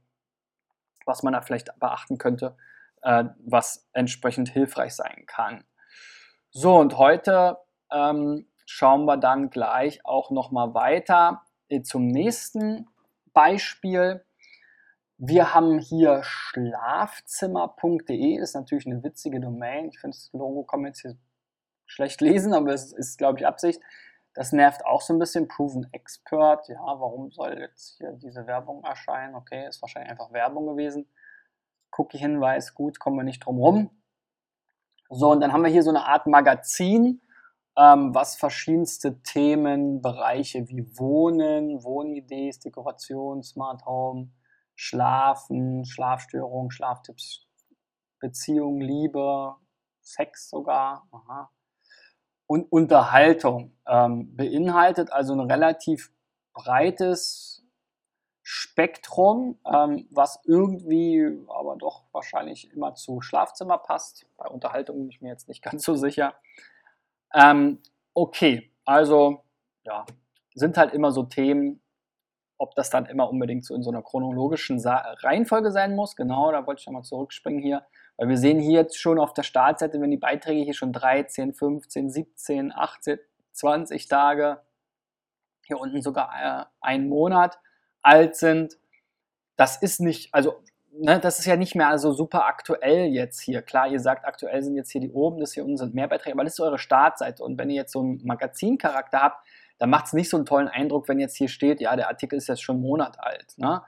was 1.06 1.24
man 1.24 1.34
da 1.34 1.42
vielleicht 1.42 1.78
beachten 1.80 2.18
könnte, 2.18 2.56
äh, 3.02 3.26
was 3.46 3.90
entsprechend 3.94 4.50
hilfreich 4.50 4.96
sein 4.96 5.26
kann. 5.26 5.64
So, 6.52 6.76
und 6.76 6.98
heute 6.98 7.58
ähm, 7.92 8.48
schauen 8.66 9.06
wir 9.06 9.18
dann 9.18 9.50
gleich 9.50 10.06
auch 10.06 10.32
nochmal 10.32 10.74
weiter 10.74 11.44
äh, 11.70 11.82
zum 11.82 12.08
nächsten 12.08 12.88
Beispiel. 13.34 14.26
Wir 15.18 15.54
haben 15.54 15.80
hier 15.80 16.22
schlafzimmer.de, 16.24 18.38
ist 18.38 18.56
natürlich 18.56 18.86
eine 18.86 19.04
witzige 19.04 19.40
Domain. 19.40 19.88
Ich 19.90 20.00
finde 20.00 20.18
das 20.18 20.30
Logo 20.34 20.64
kann 20.64 20.82
man 20.82 20.90
jetzt 20.90 21.02
hier 21.02 21.16
schlecht 21.86 22.20
lesen, 22.22 22.54
aber 22.54 22.74
es 22.74 22.94
ist, 22.94 23.18
glaube 23.18 23.40
ich, 23.40 23.48
Absicht. 23.48 23.82
Das 24.34 24.52
nervt 24.52 24.86
auch 24.86 25.02
so 25.02 25.14
ein 25.14 25.20
bisschen. 25.20 25.48
Proven 25.48 25.88
Expert. 25.92 26.68
Ja, 26.68 26.80
warum 26.80 27.32
soll 27.32 27.58
jetzt 27.60 27.98
hier 27.98 28.14
diese 28.14 28.48
Werbung 28.48 28.84
erscheinen? 28.84 29.36
Okay, 29.36 29.68
ist 29.68 29.82
wahrscheinlich 29.82 30.12
einfach 30.12 30.32
Werbung 30.32 30.68
gewesen. 30.68 31.08
Cookie-Hinweis, 31.92 32.74
gut, 32.74 33.00
kommen 33.00 33.18
wir 33.18 33.24
nicht 33.24 33.46
drum 33.46 33.60
rum. 33.60 33.90
So, 35.10 35.32
und 35.32 35.42
dann 35.42 35.54
haben 35.54 35.64
wir 35.64 35.70
hier 35.70 35.84
so 35.84 35.92
eine 35.92 36.06
Art 36.08 36.26
Magazin, 36.26 37.22
ähm, 37.78 38.16
was 38.16 38.36
verschiedenste 38.36 39.22
Themenbereiche 39.22 40.68
wie 40.70 40.98
Wohnen, 40.98 41.84
Wohnideen, 41.84 42.56
Dekoration, 42.66 43.44
Smart 43.44 43.86
Home, 43.86 44.32
Schlafen, 44.76 45.86
Schlafstörungen, 45.86 46.72
Schlaftipps, 46.72 47.46
Beziehung, 48.20 48.82
Liebe, 48.82 49.56
Sex 50.02 50.50
sogar, 50.50 51.08
aha, 51.12 51.52
und 52.48 52.72
Unterhaltung 52.72 53.76
ähm, 53.88 54.36
beinhaltet 54.36 55.12
also 55.12 55.34
ein 55.34 55.52
relativ 55.52 56.12
breites 56.54 57.64
Spektrum, 58.44 59.58
ähm, 59.66 60.08
was 60.12 60.40
irgendwie 60.44 61.40
aber 61.48 61.78
doch 61.78 62.04
wahrscheinlich 62.12 62.72
immer 62.74 62.94
zu 62.94 63.22
Schlafzimmer 63.22 63.78
passt. 63.78 64.26
Bei 64.38 64.48
Unterhaltung 64.48 64.98
bin 64.98 65.10
ich 65.10 65.22
mir 65.22 65.30
jetzt 65.30 65.48
nicht 65.48 65.62
ganz 65.64 65.84
so 65.84 65.96
sicher. 65.96 66.36
Ähm, 67.34 67.80
okay, 68.14 68.72
also 68.86 69.44
ja, 69.84 70.06
sind 70.54 70.78
halt 70.78 70.94
immer 70.94 71.12
so 71.12 71.24
Themen, 71.24 71.82
ob 72.58 72.76
das 72.76 72.90
dann 72.90 73.06
immer 73.06 73.30
unbedingt 73.30 73.66
so 73.66 73.76
in 73.76 73.82
so 73.82 73.90
einer 73.92 74.04
chronologischen 74.04 74.80
Sa 74.80 74.98
Reihenfolge 75.22 75.72
sein 75.72 75.96
muss. 75.96 76.16
Genau, 76.16 76.52
da 76.52 76.68
wollte 76.68 76.82
ich 76.82 76.86
nochmal 76.86 77.04
zurückspringen 77.04 77.62
hier. 77.62 77.86
Weil 78.18 78.30
wir 78.30 78.38
sehen 78.38 78.60
hier 78.60 78.82
jetzt 78.82 79.00
schon 79.00 79.20
auf 79.20 79.34
der 79.34 79.44
Startseite, 79.44 80.00
wenn 80.00 80.12
die 80.12 80.18
Beiträge 80.18 80.64
hier 80.64 80.74
schon 80.74 80.94
13, 80.94 81.54
15, 81.54 82.10
17, 82.10 82.72
18, 82.72 83.20
20 83.54 84.08
Tage, 84.08 84.62
hier 85.66 85.80
unten 85.80 86.02
sogar 86.02 86.30
äh, 86.34 86.66
einen 86.82 87.10
Monat 87.10 87.60
alt 88.02 88.36
sind. 88.36 88.78
Das 89.56 89.82
ist 89.82 90.00
nicht, 90.00 90.34
also 90.34 90.62
ne, 90.92 91.20
das 91.20 91.40
ist 91.40 91.46
ja 91.46 91.56
nicht 91.56 91.76
mehr 91.76 91.98
so 91.98 92.12
super 92.12 92.46
aktuell 92.46 93.08
jetzt 93.08 93.42
hier. 93.42 93.62
Klar, 93.62 93.88
ihr 93.88 94.00
sagt, 94.00 94.26
aktuell 94.26 94.62
sind 94.64 94.76
jetzt 94.76 94.92
hier 94.92 95.02
die 95.02 95.12
oben, 95.12 95.40
das 95.40 95.54
hier 95.54 95.64
unten 95.64 95.78
sind 95.78 95.96
mehr 95.96 96.08
Beiträge, 96.08 96.36
aber 96.36 96.44
das 96.44 96.54
ist 96.54 96.60
eure 96.60 96.78
Startseite. 96.78 97.44
Und 97.44 97.58
wenn 97.58 97.70
ihr 97.70 97.78
jetzt 97.78 97.94
so 97.94 98.02
einen 98.02 98.22
Magazincharakter 98.24 99.20
habt, 99.20 99.48
dann 99.80 99.90
macht 99.90 100.08
es 100.08 100.14
nicht 100.14 100.30
so 100.30 100.38
einen 100.38 100.46
tollen 100.46 100.68
Eindruck, 100.68 101.08
wenn 101.08 101.20
jetzt 101.20 101.36
hier 101.36 101.48
steht, 101.48 101.82
ja, 101.82 101.96
der 101.96 102.08
Artikel 102.08 102.38
ist 102.38 102.48
jetzt 102.48 102.62
schon 102.62 102.78
einen 102.78 102.84
Monat 102.84 103.20
alt. 103.20 103.54
Ne? 103.58 103.82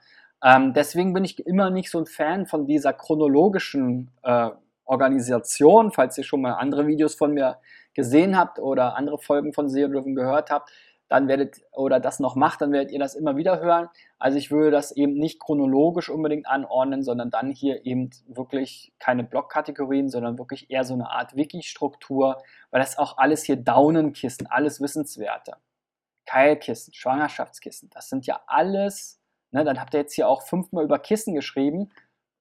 Ähm, 0.44 0.74
deswegen 0.74 1.13
bin 1.13 1.24
ich 1.24 1.46
immer 1.46 1.70
nicht 1.70 1.89
so 1.89 2.00
ein 2.00 2.06
Fan 2.06 2.46
von 2.46 2.68
dieser 2.68 2.94
chronologischen 2.94 4.12
äh, 4.24 4.50
Organisation, 4.86 5.92
falls 5.92 6.18
ihr 6.18 6.24
schon 6.24 6.42
mal 6.42 6.54
andere 6.54 6.88
Videos 6.88 7.15
von 7.15 7.34
mir 7.34 7.58
gesehen 7.94 8.38
habt 8.38 8.60
oder 8.60 8.96
andere 8.96 9.18
Folgen 9.18 9.54
von 9.54 9.70
SEO 9.70 9.88
Driven 9.88 10.15
gehört 10.15 10.51
habt, 10.51 10.70
dann 11.08 11.27
werdet 11.27 11.62
oder 11.72 12.00
das 12.00 12.20
noch 12.20 12.36
macht, 12.36 12.62
dann 12.62 12.72
werdet 12.72 12.92
ihr 12.92 13.00
das 13.00 13.15
immer 13.15 13.36
wieder 13.38 13.60
hören. 13.60 13.89
Also 14.18 14.38
ich 14.38 14.51
würde 14.51 14.72
das 14.72 14.92
eben 14.92 15.13
nicht 15.13 15.39
chronologisch 15.39 16.10
unbedingt 16.10 16.48
anordnen, 16.48 17.04
sondern 17.04 17.30
dann 17.30 17.51
hier 17.51 17.86
eben 17.86 18.10
wirklich 18.27 18.92
keine 19.00 19.24
Blockkategorien, 19.24 20.10
sondern 20.10 20.38
wirklich 20.38 20.72
eher 20.72 20.84
so 20.84 20.94
eine 20.94 21.10
Art 21.10 21.36
Wiki-Struktur, 21.36 22.42
weil 22.72 22.82
das 22.82 22.98
auch 22.98 23.18
alles 23.18 23.44
hier 23.44 23.56
Daunenkisten, 23.56 24.48
alles 24.48 24.82
Wissenswerte. 24.82 25.58
Keilkissen, 26.25 26.92
Schwangerschaftskissen, 26.94 27.92
das 27.92 28.10
sind 28.10 28.25
ja 28.25 28.42
alles, 28.48 29.22
ne, 29.56 29.64
dann 29.64 29.80
habt 29.80 29.94
ihr 29.94 30.02
jetzt 30.02 30.14
hier 30.14 30.28
auch 30.28 30.44
fünfmal 30.44 30.84
über 30.84 31.00
Kissen 31.00 31.34
geschrieben. 31.34 31.90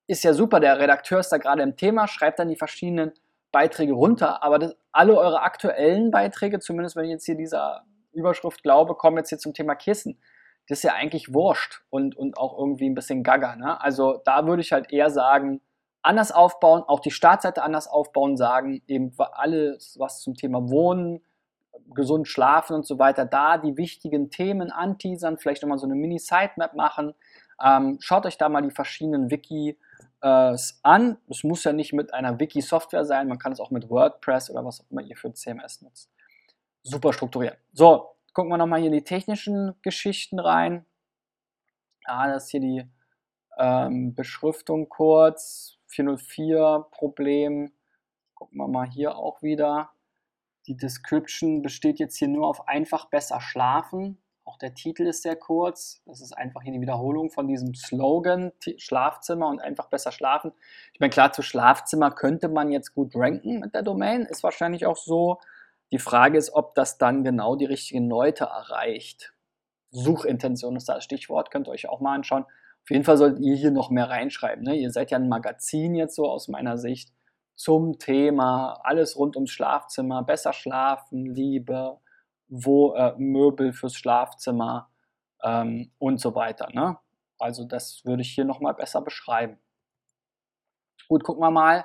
Ist 0.07 0.25
ja 0.25 0.35
super, 0.35 0.61
der 0.61 0.79
Redakteur 0.79 1.21
ist 1.21 1.31
da 1.31 1.39
gerade 1.39 1.63
im 1.63 1.77
Thema, 1.77 2.09
schreibt 2.09 2.41
dann 2.41 2.49
die 2.49 2.57
verschiedenen 2.57 3.13
Beiträge 3.53 3.93
runter, 3.93 4.43
aber 4.43 4.59
das, 4.59 4.77
alle 4.91 5.17
eure 5.17 5.43
aktuellen 5.43 6.11
Beiträge, 6.11 6.59
zumindest 6.59 6.97
wenn 6.97 7.05
ich 7.05 7.13
jetzt 7.13 7.25
hier 7.25 7.37
dieser 7.37 7.85
Überschrift 8.13 8.63
glaube, 8.65 8.97
kommen 8.97 9.17
jetzt 9.17 9.29
hier 9.29 9.39
zum 9.39 9.55
Thema 9.55 9.77
Kissen. 9.77 10.21
Das 10.69 10.79
ist 10.79 10.83
ja 10.83 10.95
eigentlich 10.95 11.33
wurscht 11.33 11.83
und, 11.89 12.17
und 12.17 12.37
auch 12.37 12.59
irgendwie 12.59 12.89
ein 12.89 12.95
bisschen 12.95 13.23
gaga. 13.23 13.55
Ne? 13.55 13.81
Also 13.81 14.21
da 14.25 14.47
würde 14.47 14.63
ich 14.63 14.73
halt 14.73 14.93
eher 14.93 15.11
sagen, 15.11 15.61
anders 16.03 16.33
aufbauen, 16.33 16.83
auch 16.83 17.01
die 17.01 17.11
Startseite 17.11 17.63
anders 17.63 17.87
aufbauen, 17.87 18.37
sagen, 18.37 18.83
eben 18.89 19.15
alles, 19.19 19.97
was 19.99 20.21
zum 20.21 20.35
Thema 20.35 20.69
Wohnen, 20.69 21.25
gesund 21.95 22.29
schlafen 22.29 22.75
und 22.75 22.87
so 22.87 22.99
weiter, 22.99 23.25
da 23.25 23.59
die 23.59 23.77
wichtigen 23.77 24.31
Themen 24.31 24.71
anteasern, 24.71 25.39
vielleicht 25.39 25.63
nochmal 25.63 25.79
so 25.79 25.87
eine 25.87 25.95
Mini-Sitemap 25.95 26.75
machen. 26.75 27.15
Ähm, 27.63 27.99
schaut 28.01 28.27
euch 28.27 28.39
da 28.39 28.49
mal 28.49 28.63
die 28.63 28.71
verschiedenen 28.71 29.31
Wikis 29.31 29.77
äh, 30.23 30.57
an. 30.83 31.19
Es 31.29 31.45
muss 31.45 31.65
ja 31.65 31.73
nicht 31.73 31.93
mit 31.93 32.15
einer 32.15 32.41
Wiki-Software 32.41 33.05
sein, 33.05 33.29
man 33.29 33.39
kann 33.39 33.53
es 33.53 33.61
auch 33.61 33.71
mit 33.71 33.91
WordPress 33.91 34.51
oder 34.51 34.65
was 34.65 34.81
auch 34.81 34.91
immer 34.91 35.03
ihr 35.03 35.17
für 35.17 35.33
CMS 35.33 35.83
nutzt. 35.83 36.11
Super 36.83 37.13
strukturiert. 37.13 37.59
So, 37.73 38.17
gucken 38.33 38.51
wir 38.51 38.59
nochmal 38.59 38.81
hier 38.81 38.89
in 38.89 38.95
die 38.95 39.05
technischen 39.05 39.75
Geschichten 39.83 40.39
rein. 40.39 40.85
Ah, 42.05 42.29
das 42.29 42.45
ist 42.45 42.51
hier 42.51 42.61
die 42.61 42.85
ähm, 43.59 44.15
Beschriftung 44.15 44.89
kurz. 44.89 45.79
404 45.87 46.87
Problem. 46.91 47.73
Gucken 48.35 48.59
wir 48.59 48.69
mal 48.69 48.87
hier 48.87 49.17
auch 49.17 49.43
wieder. 49.43 49.94
Die 50.67 50.77
Description 50.77 51.63
besteht 51.63 51.99
jetzt 51.99 52.17
hier 52.17 52.29
nur 52.29 52.47
auf 52.47 52.69
einfach 52.69 53.07
besser 53.07 53.41
schlafen. 53.41 54.19
Auch 54.45 54.59
der 54.59 54.75
Titel 54.75 55.05
ist 55.07 55.23
sehr 55.23 55.37
kurz. 55.37 56.03
Das 56.07 56.21
ist 56.21 56.33
einfach 56.33 56.63
hier 56.63 56.73
die 56.73 56.81
Wiederholung 56.81 57.31
von 57.31 57.49
diesem 57.49 57.75
Slogan 57.75 58.53
Schlafzimmer 58.77 59.49
und 59.49 59.61
einfach 59.61 59.89
besser 59.89 60.13
schlafen. 60.13 60.53
Ich 60.93 61.01
meine, 61.01 61.11
klar, 61.11 61.33
zu 61.33 61.43
Schlafzimmer 61.43 62.11
könnte 62.11 62.49
man 62.49 62.71
jetzt 62.71 62.95
gut 62.95 63.15
ranken 63.15 63.61
mit 63.61 63.75
der 63.75 63.83
Domain. 63.83 64.23
Ist 64.23 64.43
wahrscheinlich 64.43 64.87
auch 64.87 64.97
so. 64.97 65.39
Die 65.93 65.99
Frage 65.99 66.37
ist, 66.39 66.53
ob 66.53 66.75
das 66.75 66.99
dann 66.99 67.25
genau 67.25 67.57
die 67.57 67.65
richtigen 67.67 68.09
Leute 68.09 68.45
erreicht. 68.45 69.33
Suchintention 69.91 70.77
ist 70.77 70.89
da 70.89 70.95
das 70.95 71.05
Stichwort, 71.05 71.51
könnt 71.51 71.69
ihr 71.69 71.73
euch 71.73 71.89
auch 71.89 72.01
mal 72.01 72.15
anschauen. 72.15 72.45
Auf 72.45 72.91
jeden 72.91 73.05
Fall 73.05 73.17
solltet 73.17 73.41
ihr 73.41 73.55
hier 73.55 73.71
noch 73.71 73.91
mehr 73.91 74.11
reinschreiben. 74.11 74.65
Ne? 74.65 74.75
Ihr 74.77 74.91
seid 74.91 75.11
ja 75.11 75.19
ein 75.19 75.29
Magazin 75.29 75.95
jetzt 75.95 76.17
so 76.17 76.29
aus 76.29 76.49
meiner 76.49 76.77
Sicht 76.77 77.13
zum 77.55 77.99
Thema 77.99 78.81
alles 78.83 79.17
rund 79.17 79.37
ums 79.37 79.51
Schlafzimmer, 79.51 80.23
besser 80.23 80.53
schlafen, 80.53 81.27
Liebe, 81.27 81.99
wo 82.49 82.95
äh, 82.95 83.15
Möbel 83.17 83.73
fürs 83.73 83.95
Schlafzimmer 83.95 84.91
ähm, 85.43 85.93
und 85.99 86.21
so 86.21 86.35
weiter. 86.35 86.69
Ne? 86.73 86.99
Also 87.39 87.65
das 87.65 88.05
würde 88.05 88.23
ich 88.23 88.33
hier 88.33 88.45
nochmal 88.45 88.75
besser 88.75 89.01
beschreiben. 89.01 89.59
Gut, 91.09 91.23
gucken 91.23 91.43
wir 91.43 91.51
mal, 91.51 91.85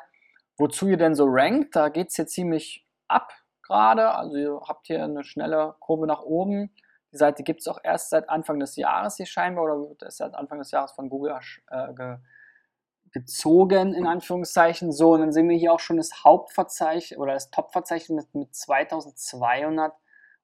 wozu 0.58 0.88
ihr 0.88 0.98
denn 0.98 1.16
so 1.16 1.26
rankt. 1.28 1.76
Da 1.76 1.90
geht 1.90 2.10
es 2.10 2.16
hier 2.16 2.28
ziemlich 2.28 2.88
ab 3.08 3.34
gerade. 3.64 4.12
Also 4.12 4.36
ihr 4.38 4.62
habt 4.68 4.88
hier 4.88 5.04
eine 5.04 5.24
schnelle 5.24 5.76
Kurve 5.80 6.08
nach 6.08 6.22
oben. 6.22 6.74
Die 7.12 7.18
Seite 7.18 7.44
gibt 7.44 7.62
es 7.62 7.68
auch 7.68 7.80
erst 7.84 8.12
seit 8.12 8.30
Anfang 8.30 8.60
des 8.60 8.76
Jahres 8.76 9.18
hier 9.18 9.26
scheinbar 9.26 9.66
oder 9.66 9.80
wird 9.80 10.04
erst 10.04 10.18
seit 10.18 10.36
Anfang 10.36 10.60
des 10.60 10.72
Jahres 10.72 10.92
von 10.92 11.10
Google 11.10 11.38
äh, 11.70 11.94
gezogen, 13.12 13.94
in 13.94 14.06
Anführungszeichen. 14.06 14.92
So, 14.92 15.14
und 15.14 15.22
dann 15.22 15.32
sehen 15.32 15.50
wir 15.50 15.58
hier 15.58 15.74
auch 15.74 15.80
schon 15.80 15.98
das 15.98 16.24
Hauptverzeichnis 16.24 17.18
oder 17.20 17.34
das 17.34 17.52
Topverzeichnis 17.52 18.10
mit, 18.10 18.36
mit 18.36 18.56
2200 18.56 19.94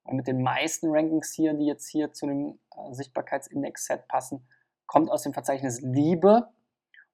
und 0.04 0.16
mit 0.16 0.26
den 0.26 0.42
meisten 0.42 0.88
Rankings 0.90 1.32
hier, 1.32 1.54
die 1.54 1.66
jetzt 1.66 1.88
hier 1.88 2.12
zu 2.12 2.26
dem 2.26 2.58
äh, 2.76 2.92
Sichtbarkeitsindex-Set 2.92 4.08
passen, 4.08 4.46
kommt 4.86 5.10
aus 5.10 5.22
dem 5.22 5.32
Verzeichnis 5.32 5.80
Liebe. 5.80 6.48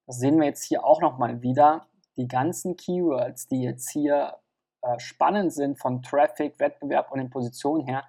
Das 0.07 0.19
sehen 0.19 0.39
wir 0.39 0.47
jetzt 0.47 0.65
hier 0.65 0.85
auch 0.85 1.01
nochmal 1.01 1.43
wieder. 1.43 1.87
Die 2.17 2.29
ganzen 2.29 2.77
Keywords, 2.77 3.49
die 3.49 3.63
jetzt 3.63 3.91
hier 3.91 4.37
äh, 4.83 4.99
spannend 4.99 5.53
sind 5.53 5.79
von 5.79 6.03
Traffic, 6.03 6.59
Wettbewerb 6.61 7.11
und 7.11 7.19
den 7.19 7.31
Positionen 7.31 7.87
her, 7.87 8.05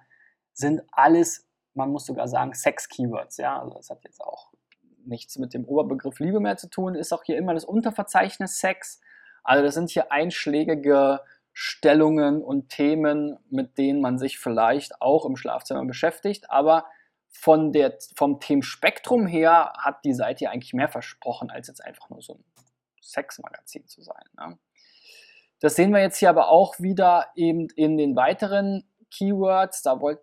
sind 0.52 0.82
alles, 0.92 1.48
man 1.72 1.90
muss 1.90 2.06
sogar 2.06 2.28
sagen, 2.28 2.52
Sex-Keywords. 2.52 3.38
Ja, 3.38 3.60
also 3.60 3.74
das 3.74 3.90
hat 3.90 4.04
jetzt 4.04 4.20
auch 4.20 4.52
nichts 5.06 5.38
mit 5.38 5.54
dem 5.54 5.64
Oberbegriff 5.64 6.18
Liebe 6.18 6.40
mehr 6.40 6.56
zu 6.56 6.68
tun, 6.68 6.94
ist 6.94 7.12
auch 7.12 7.24
hier 7.24 7.36
immer 7.36 7.54
das 7.54 7.64
Unterverzeichnis 7.64 8.58
Sex. 8.58 9.00
Also 9.42 9.62
das 9.62 9.74
sind 9.74 9.90
hier 9.90 10.10
einschlägige 10.12 11.20
Stellungen 11.52 12.42
und 12.42 12.68
Themen, 12.68 13.38
mit 13.48 13.78
denen 13.78 14.00
man 14.00 14.18
sich 14.18 14.38
vielleicht 14.38 15.00
auch 15.00 15.24
im 15.24 15.36
Schlafzimmer 15.36 15.84
beschäftigt, 15.84 16.50
aber 16.50 16.86
von 17.28 17.72
der, 17.72 17.98
vom 18.14 18.40
Themenspektrum 18.40 19.26
her 19.26 19.72
hat 19.78 20.04
die 20.04 20.14
Seite 20.14 20.50
eigentlich 20.50 20.72
mehr 20.72 20.88
versprochen, 20.88 21.50
als 21.50 21.68
jetzt 21.68 21.84
einfach 21.84 22.08
nur 22.10 22.22
so 22.22 22.34
ein 22.34 22.44
Sexmagazin 23.02 23.86
zu 23.86 24.02
sein. 24.02 24.24
Ne? 24.36 24.58
Das 25.60 25.76
sehen 25.76 25.92
wir 25.92 26.00
jetzt 26.00 26.18
hier 26.18 26.30
aber 26.30 26.48
auch 26.48 26.78
wieder 26.80 27.28
eben 27.34 27.68
in 27.76 27.96
den 27.96 28.16
weiteren 28.16 28.88
Keywords. 29.10 29.82
Da 29.82 30.00
wollte 30.00 30.22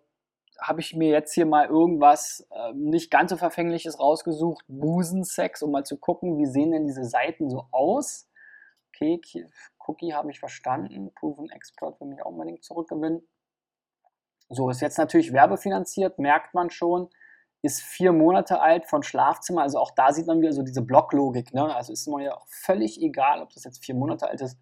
habe 0.62 0.80
ich 0.80 0.94
mir 0.94 1.10
jetzt 1.10 1.34
hier 1.34 1.46
mal 1.46 1.66
irgendwas 1.66 2.46
äh, 2.50 2.72
nicht 2.74 3.10
ganz 3.10 3.30
so 3.30 3.36
verfängliches 3.36 3.98
rausgesucht, 3.98 4.64
Busensex, 4.68 5.62
um 5.62 5.72
mal 5.72 5.84
zu 5.84 5.98
gucken, 5.98 6.38
wie 6.38 6.46
sehen 6.46 6.70
denn 6.70 6.86
diese 6.86 7.04
Seiten 7.04 7.50
so 7.50 7.66
aus. 7.72 8.28
Okay, 8.94 9.20
Cookie 9.78 10.14
habe 10.14 10.30
ich 10.30 10.38
verstanden, 10.38 11.12
Proven 11.14 11.50
Expert 11.50 12.00
will 12.00 12.08
mich 12.08 12.22
auch 12.22 12.30
unbedingt 12.30 12.62
zurückgewinnen. 12.62 13.26
So, 14.48 14.70
ist 14.70 14.80
jetzt 14.80 14.98
natürlich 14.98 15.32
werbefinanziert, 15.32 16.18
merkt 16.18 16.54
man 16.54 16.70
schon, 16.70 17.08
ist 17.62 17.80
vier 17.80 18.12
Monate 18.12 18.60
alt 18.60 18.86
von 18.86 19.02
Schlafzimmer, 19.02 19.62
also 19.62 19.78
auch 19.78 19.92
da 19.92 20.12
sieht 20.12 20.26
man 20.26 20.40
wieder 20.40 20.52
so 20.52 20.62
diese 20.62 20.82
Blocklogik, 20.82 21.54
ne? 21.54 21.74
also 21.74 21.92
ist 21.92 22.06
mir 22.06 22.24
ja 22.24 22.36
auch 22.36 22.46
völlig 22.48 23.00
egal, 23.00 23.40
ob 23.40 23.50
das 23.54 23.64
jetzt 23.64 23.84
vier 23.84 23.94
Monate 23.94 24.28
alt 24.28 24.40
ist. 24.40 24.58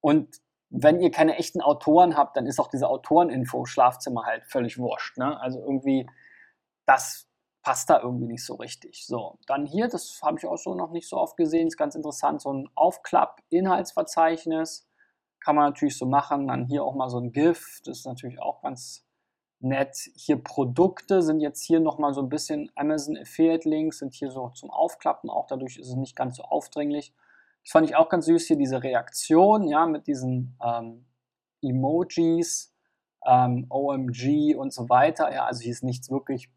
Und 0.00 0.40
wenn 0.74 1.00
ihr 1.00 1.10
keine 1.10 1.36
echten 1.36 1.60
Autoren 1.60 2.16
habt, 2.16 2.36
dann 2.36 2.46
ist 2.46 2.58
auch 2.58 2.68
diese 2.68 2.88
Autoreninfo 2.88 3.66
Schlafzimmer 3.66 4.24
halt 4.24 4.44
völlig 4.46 4.78
wurscht. 4.78 5.18
Ne? 5.18 5.38
Also 5.40 5.60
irgendwie, 5.60 6.08
das 6.86 7.28
passt 7.62 7.90
da 7.90 8.00
irgendwie 8.00 8.26
nicht 8.26 8.44
so 8.44 8.54
richtig. 8.54 9.06
So, 9.06 9.38
dann 9.46 9.66
hier, 9.66 9.88
das 9.88 10.18
habe 10.22 10.38
ich 10.38 10.46
auch 10.46 10.56
so 10.56 10.74
noch 10.74 10.90
nicht 10.90 11.08
so 11.08 11.18
oft 11.18 11.36
gesehen, 11.36 11.68
ist 11.68 11.76
ganz 11.76 11.94
interessant, 11.94 12.40
so 12.40 12.52
ein 12.52 12.68
Aufklapp-Inhaltsverzeichnis. 12.74 14.88
Kann 15.40 15.56
man 15.56 15.66
natürlich 15.66 15.98
so 15.98 16.06
machen. 16.06 16.48
Dann 16.48 16.66
hier 16.66 16.84
auch 16.84 16.94
mal 16.94 17.10
so 17.10 17.18
ein 17.18 17.32
GIF, 17.32 17.82
das 17.84 17.98
ist 17.98 18.06
natürlich 18.06 18.40
auch 18.40 18.62
ganz 18.62 19.04
nett. 19.60 19.94
Hier 20.16 20.42
Produkte 20.42 21.20
sind 21.20 21.40
jetzt 21.40 21.62
hier 21.62 21.80
nochmal 21.80 22.14
so 22.14 22.22
ein 22.22 22.30
bisschen 22.30 22.72
Amazon 22.76 23.18
Affiliate 23.18 23.68
Links, 23.68 23.98
sind 23.98 24.14
hier 24.14 24.30
so 24.30 24.48
zum 24.50 24.70
Aufklappen, 24.70 25.28
auch 25.28 25.46
dadurch 25.46 25.76
ist 25.76 25.88
es 25.88 25.96
nicht 25.96 26.16
ganz 26.16 26.36
so 26.36 26.44
aufdringlich. 26.44 27.12
Das 27.64 27.72
fand 27.72 27.88
ich 27.88 27.96
auch 27.96 28.08
ganz 28.08 28.26
süß 28.26 28.46
hier, 28.46 28.56
diese 28.56 28.82
Reaktion, 28.82 29.68
ja, 29.68 29.86
mit 29.86 30.06
diesen 30.06 30.58
ähm, 30.62 31.06
Emojis, 31.62 32.74
ähm, 33.24 33.66
OMG 33.70 34.56
und 34.56 34.72
so 34.72 34.88
weiter. 34.88 35.32
Ja, 35.32 35.46
also 35.46 35.62
hier 35.62 35.72
ist 35.72 35.84
nichts 35.84 36.10
wirklich, 36.10 36.50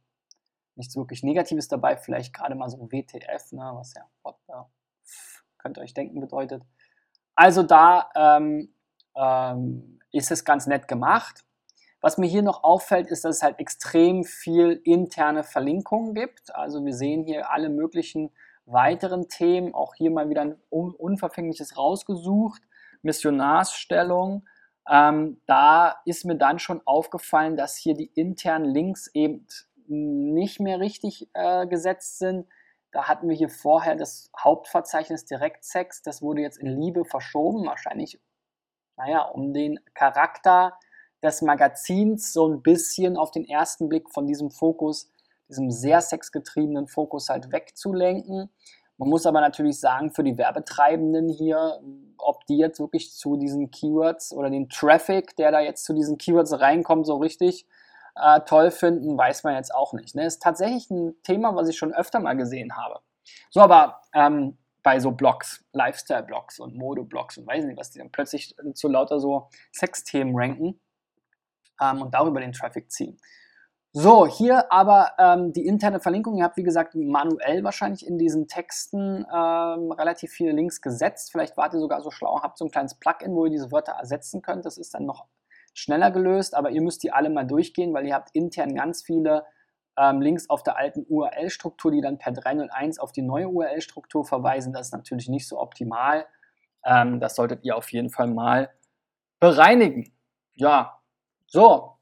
nichts 0.75 0.95
wirklich 0.95 1.23
Negatives 1.23 1.67
dabei, 1.67 1.95
vielleicht 1.95 2.33
gerade 2.33 2.55
mal 2.55 2.69
so 2.69 2.91
WTF, 2.91 3.51
ne, 3.51 3.71
was 3.75 3.93
ja, 3.93 4.09
what 4.23 4.35
the, 4.47 4.53
könnt 5.57 5.77
ihr 5.77 5.81
euch 5.81 5.93
denken 5.93 6.19
bedeutet. 6.19 6.63
Also 7.35 7.63
da 7.63 8.09
ähm, 8.15 8.73
ähm, 9.15 9.99
ist 10.11 10.31
es 10.31 10.45
ganz 10.45 10.67
nett 10.67 10.87
gemacht. 10.87 11.45
Was 12.01 12.17
mir 12.17 12.27
hier 12.27 12.43
noch 12.43 12.63
auffällt, 12.63 13.07
ist, 13.07 13.25
dass 13.25 13.37
es 13.37 13.43
halt 13.43 13.59
extrem 13.59 14.23
viel 14.23 14.79
interne 14.83 15.43
Verlinkungen 15.43 16.13
gibt. 16.13 16.53
Also 16.55 16.85
wir 16.85 16.93
sehen 16.93 17.23
hier 17.25 17.49
alle 17.49 17.69
möglichen 17.69 18.31
weiteren 18.65 19.29
Themen, 19.29 19.73
auch 19.73 19.95
hier 19.95 20.11
mal 20.11 20.29
wieder 20.29 20.41
ein 20.41 20.57
unverfängliches 20.69 21.77
rausgesucht, 21.77 22.61
Missionarsstellung. 23.01 24.47
Ähm, 24.89 25.41
da 25.45 25.95
ist 26.05 26.25
mir 26.25 26.35
dann 26.35 26.59
schon 26.59 26.81
aufgefallen, 26.85 27.57
dass 27.57 27.75
hier 27.75 27.95
die 27.95 28.11
internen 28.15 28.65
Links 28.65 29.07
eben 29.13 29.47
nicht 29.87 30.59
mehr 30.59 30.79
richtig 30.79 31.29
äh, 31.33 31.67
gesetzt 31.67 32.19
sind. 32.19 32.47
Da 32.91 33.07
hatten 33.07 33.27
wir 33.27 33.35
hier 33.35 33.49
vorher 33.49 33.95
das 33.95 34.31
Hauptverzeichnis 34.37 35.25
Direktsex, 35.25 36.01
das 36.01 36.21
wurde 36.21 36.41
jetzt 36.41 36.57
in 36.57 36.79
Liebe 36.79 37.03
verschoben, 37.03 37.65
wahrscheinlich, 37.65 38.19
naja, 38.95 39.23
um 39.23 39.53
den 39.53 39.79
Charakter 39.93 40.77
des 41.21 41.41
Magazins 41.41 42.31
so 42.31 42.47
ein 42.47 42.61
bisschen 42.61 43.17
auf 43.17 43.31
den 43.31 43.45
ersten 43.45 43.89
Blick 43.89 44.09
von 44.11 44.27
diesem 44.27 44.49
Fokus, 44.49 45.11
diesem 45.49 45.71
sehr 45.71 46.01
sexgetriebenen 46.01 46.87
Fokus 46.87 47.29
halt 47.29 47.51
wegzulenken. 47.51 48.49
Man 48.97 49.09
muss 49.09 49.25
aber 49.25 49.41
natürlich 49.41 49.79
sagen, 49.79 50.11
für 50.11 50.23
die 50.23 50.37
Werbetreibenden 50.37 51.29
hier, 51.29 51.81
ob 52.17 52.45
die 52.45 52.57
jetzt 52.57 52.79
wirklich 52.79 53.13
zu 53.13 53.35
diesen 53.35 53.69
Keywords 53.69 54.31
oder 54.31 54.49
den 54.49 54.69
Traffic, 54.69 55.35
der 55.35 55.51
da 55.51 55.59
jetzt 55.59 55.83
zu 55.83 55.93
diesen 55.93 56.17
Keywords 56.17 56.59
reinkommt, 56.59 57.05
so 57.05 57.17
richtig 57.17 57.67
äh, 58.15 58.39
toll 58.41 58.71
finden, 58.71 59.17
weiß 59.17 59.43
man 59.43 59.55
jetzt 59.55 59.73
auch 59.73 59.93
nicht. 59.93 60.15
Ne? 60.15 60.25
Ist 60.25 60.41
tatsächlich 60.41 60.89
ein 60.89 61.15
Thema, 61.23 61.55
was 61.55 61.67
ich 61.67 61.77
schon 61.77 61.93
öfter 61.93 62.19
mal 62.19 62.35
gesehen 62.37 62.77
habe. 62.77 63.01
So, 63.49 63.59
aber 63.59 64.01
ähm, 64.13 64.57
bei 64.81 64.99
so 64.99 65.11
Blogs, 65.11 65.65
Lifestyle-Blogs 65.73 66.59
und 66.59 66.75
Mode-Blogs 66.75 67.37
und 67.37 67.47
weiß 67.47 67.65
nicht, 67.65 67.77
was 67.77 67.91
die 67.91 67.99
dann 67.99 68.11
plötzlich 68.11 68.55
zu 68.75 68.87
lauter 68.87 69.19
so 69.19 69.49
Sexthemen 69.73 70.33
ranken 70.37 70.79
ähm, 71.81 72.03
und 72.03 72.13
darüber 72.13 72.39
den 72.39 72.53
Traffic 72.53 72.91
ziehen. 72.91 73.17
So, 73.97 74.27
hier 74.27 74.73
aber 74.73 75.13
ähm, 75.17 75.53
die 75.53 75.65
interne 75.65 76.01
Verlinkung. 76.01 76.35
Ihr 76.35 76.43
habt, 76.43 76.57
wie 76.57 76.63
gesagt, 76.63 76.95
manuell 76.95 77.63
wahrscheinlich 77.63 78.05
in 78.05 78.17
diesen 78.17 78.49
Texten 78.49 79.25
ähm, 79.33 79.89
relativ 79.93 80.31
viele 80.31 80.51
Links 80.51 80.81
gesetzt. 80.81 81.31
Vielleicht 81.31 81.55
wart 81.55 81.73
ihr 81.73 81.79
sogar 81.79 82.01
so 82.01 82.11
schlau 82.11 82.41
habt 82.43 82.57
so 82.57 82.65
ein 82.65 82.71
kleines 82.71 82.95
Plugin, 82.95 83.33
wo 83.33 83.45
ihr 83.45 83.51
diese 83.51 83.71
Wörter 83.71 83.93
ersetzen 83.93 84.41
könnt. 84.41 84.65
Das 84.65 84.77
ist 84.77 84.93
dann 84.93 85.05
noch 85.05 85.27
schneller 85.73 86.11
gelöst, 86.11 86.55
aber 86.55 86.71
ihr 86.71 86.81
müsst 86.81 87.03
die 87.03 87.13
alle 87.13 87.29
mal 87.29 87.45
durchgehen, 87.45 87.93
weil 87.93 88.05
ihr 88.05 88.15
habt 88.15 88.31
intern 88.33 88.75
ganz 88.75 89.01
viele 89.01 89.45
ähm, 89.97 90.19
Links 90.19 90.49
auf 90.49 90.61
der 90.61 90.75
alten 90.75 91.05
URL-Struktur, 91.07 91.91
die 91.93 92.01
dann 92.01 92.17
per 92.17 92.33
301 92.33 92.99
auf 92.99 93.13
die 93.13 93.21
neue 93.21 93.47
URL-Struktur 93.47 94.25
verweisen. 94.25 94.73
Das 94.73 94.87
ist 94.87 94.93
natürlich 94.93 95.29
nicht 95.29 95.47
so 95.47 95.57
optimal. 95.57 96.25
Ähm, 96.83 97.21
das 97.21 97.35
solltet 97.37 97.63
ihr 97.63 97.77
auf 97.77 97.89
jeden 97.93 98.09
Fall 98.09 98.27
mal 98.27 98.71
bereinigen. 99.39 100.13
Ja, 100.53 100.99
so, 101.47 101.94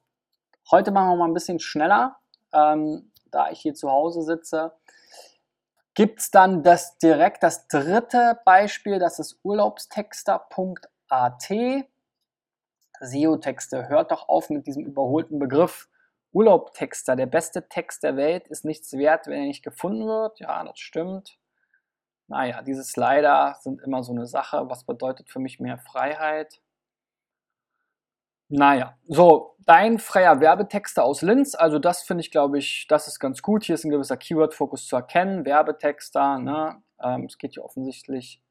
heute 0.72 0.92
machen 0.92 1.10
wir 1.10 1.16
mal 1.16 1.28
ein 1.28 1.34
bisschen 1.34 1.60
schneller, 1.60 2.18
ähm, 2.54 3.12
da 3.32 3.50
ich 3.50 3.60
hier 3.60 3.74
zu 3.74 3.90
Hause 3.90 4.22
sitze. 4.22 4.74
Gibt 5.96 6.22
es 6.22 6.32
dann 6.32 6.64
das 6.64 6.98
direkt 6.98 7.44
das 7.44 7.68
dritte 7.68 8.40
Beispiel, 8.46 9.00
das 9.00 9.20
ist 9.20 9.40
urlaubstexter.at. 9.44 11.50
SEO-Texte. 13.00 13.90
Hört 13.90 14.12
doch 14.12 14.30
auf 14.30 14.50
mit 14.50 14.66
diesem 14.66 14.86
überholten 14.86 15.40
Begriff. 15.40 15.90
Urlaubtexter, 16.32 17.16
der 17.16 17.28
beste 17.28 17.68
Text 17.70 18.02
der 18.02 18.16
Welt, 18.16 18.48
ist 18.48 18.66
nichts 18.66 18.94
wert, 18.94 19.28
wenn 19.28 19.42
er 19.42 19.48
nicht 19.48 19.64
gefunden 19.64 20.08
wird. 20.08 20.40
Ja, 20.40 20.64
das 20.64 20.80
stimmt. 20.80 21.38
Naja, 22.28 22.64
diese 22.64 22.84
Slider 22.84 23.58
sind 23.62 23.82
immer 23.82 24.04
so 24.04 24.14
eine 24.14 24.26
Sache. 24.26 24.68
Was 24.68 24.86
bedeutet 24.86 25.30
für 25.30 25.40
mich 25.40 25.60
mehr 25.60 25.78
Freiheit? 25.78 26.60
Naja, 28.56 28.96
so, 29.08 29.56
dein 29.66 29.98
freier 29.98 30.40
Werbetexter 30.40 31.04
aus 31.04 31.24
Linz, 31.24 31.56
also 31.56 31.80
das 31.80 32.04
finde 32.04 32.22
ich, 32.22 32.30
glaube 32.30 32.60
ich, 32.60 32.86
das 32.88 33.08
ist 33.08 33.20
ganz 33.20 33.42
gut. 33.42 33.64
Hier 33.64 33.74
ist 33.74 33.84
ein 33.84 33.90
gewisser 33.90 34.16
Keyword-Fokus 34.16 34.86
zu 34.86 34.96
erkennen. 34.96 35.44
Werbetexter, 35.44 36.38
ne? 36.38 36.84
Ähm, 37.02 37.26
es 37.26 37.40
geht 37.40 37.54
hier 37.54 37.66
offensichtlich 37.66 38.44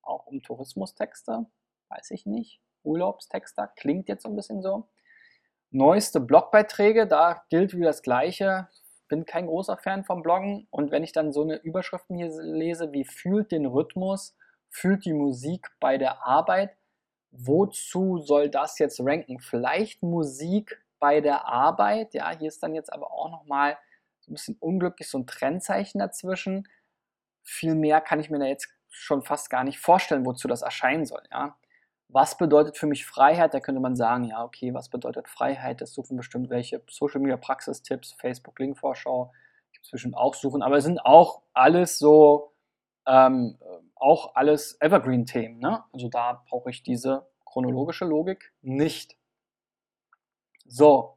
auch 0.00 0.24
um 0.26 0.42
Tourismustexte, 0.42 1.44
weiß 1.90 2.12
ich 2.12 2.24
nicht. 2.24 2.62
Urlaubstexter, 2.82 3.68
klingt 3.76 4.08
jetzt 4.08 4.22
so 4.22 4.30
ein 4.30 4.36
bisschen 4.36 4.62
so. 4.62 4.88
Neueste 5.70 6.18
Blogbeiträge, 6.20 7.06
da 7.06 7.44
gilt 7.50 7.76
wie 7.76 7.84
das 7.84 8.00
Gleiche. 8.00 8.68
Bin 9.06 9.26
kein 9.26 9.48
großer 9.48 9.76
Fan 9.76 10.04
vom 10.04 10.22
Bloggen 10.22 10.66
und 10.70 10.90
wenn 10.90 11.04
ich 11.04 11.12
dann 11.12 11.30
so 11.30 11.42
eine 11.42 11.56
Überschriften 11.56 12.16
hier 12.16 12.30
lese, 12.40 12.90
wie 12.92 13.04
fühlt 13.04 13.52
den 13.52 13.66
Rhythmus, 13.66 14.34
fühlt 14.70 15.04
die 15.04 15.12
Musik 15.12 15.68
bei 15.78 15.98
der 15.98 16.26
Arbeit, 16.26 16.74
wozu 17.38 18.18
soll 18.18 18.48
das 18.50 18.78
jetzt 18.78 19.00
ranken? 19.00 19.40
Vielleicht 19.40 20.02
Musik 20.02 20.82
bei 20.98 21.20
der 21.20 21.46
Arbeit, 21.46 22.14
ja, 22.14 22.30
hier 22.30 22.48
ist 22.48 22.62
dann 22.62 22.74
jetzt 22.74 22.92
aber 22.92 23.12
auch 23.12 23.30
nochmal 23.30 23.78
ein 24.28 24.32
bisschen 24.32 24.56
unglücklich 24.58 25.08
so 25.08 25.18
ein 25.18 25.26
Trennzeichen 25.26 25.98
dazwischen. 25.98 26.68
Viel 27.42 27.74
mehr 27.74 28.00
kann 28.00 28.18
ich 28.18 28.30
mir 28.30 28.38
da 28.38 28.46
jetzt 28.46 28.68
schon 28.88 29.22
fast 29.22 29.50
gar 29.50 29.62
nicht 29.62 29.78
vorstellen, 29.78 30.26
wozu 30.26 30.48
das 30.48 30.62
erscheinen 30.62 31.04
soll, 31.04 31.22
ja 31.30 31.56
was 32.08 32.36
bedeutet 32.38 32.76
für 32.76 32.86
mich 32.86 33.04
Freiheit? 33.04 33.54
Da 33.54 33.60
könnte 33.60 33.80
man 33.80 33.96
sagen, 33.96 34.24
ja, 34.24 34.44
okay, 34.44 34.72
was 34.74 34.88
bedeutet 34.88 35.28
Freiheit? 35.28 35.80
Das 35.80 35.92
suchen 35.92 36.16
bestimmt 36.16 36.50
welche 36.50 36.82
Social 36.88 37.20
Media 37.20 37.36
Praxistipps, 37.36 38.12
Facebook 38.12 38.58
Linkvorschau, 38.58 39.32
gibt 39.72 39.84
es 39.86 39.90
bestimmt 39.90 40.16
auch 40.16 40.34
suchen, 40.34 40.62
aber 40.62 40.76
es 40.76 40.84
sind 40.84 41.00
auch 41.00 41.42
alles 41.52 41.98
so, 41.98 42.52
ähm, 43.06 43.58
auch 43.94 44.34
alles 44.34 44.76
Evergreen-Themen. 44.80 45.58
Ne? 45.58 45.82
Also 45.92 46.08
da 46.08 46.44
brauche 46.48 46.70
ich 46.70 46.82
diese 46.82 47.26
chronologische 47.44 48.04
Logik 48.04 48.52
nicht. 48.62 49.16
So, 50.66 51.16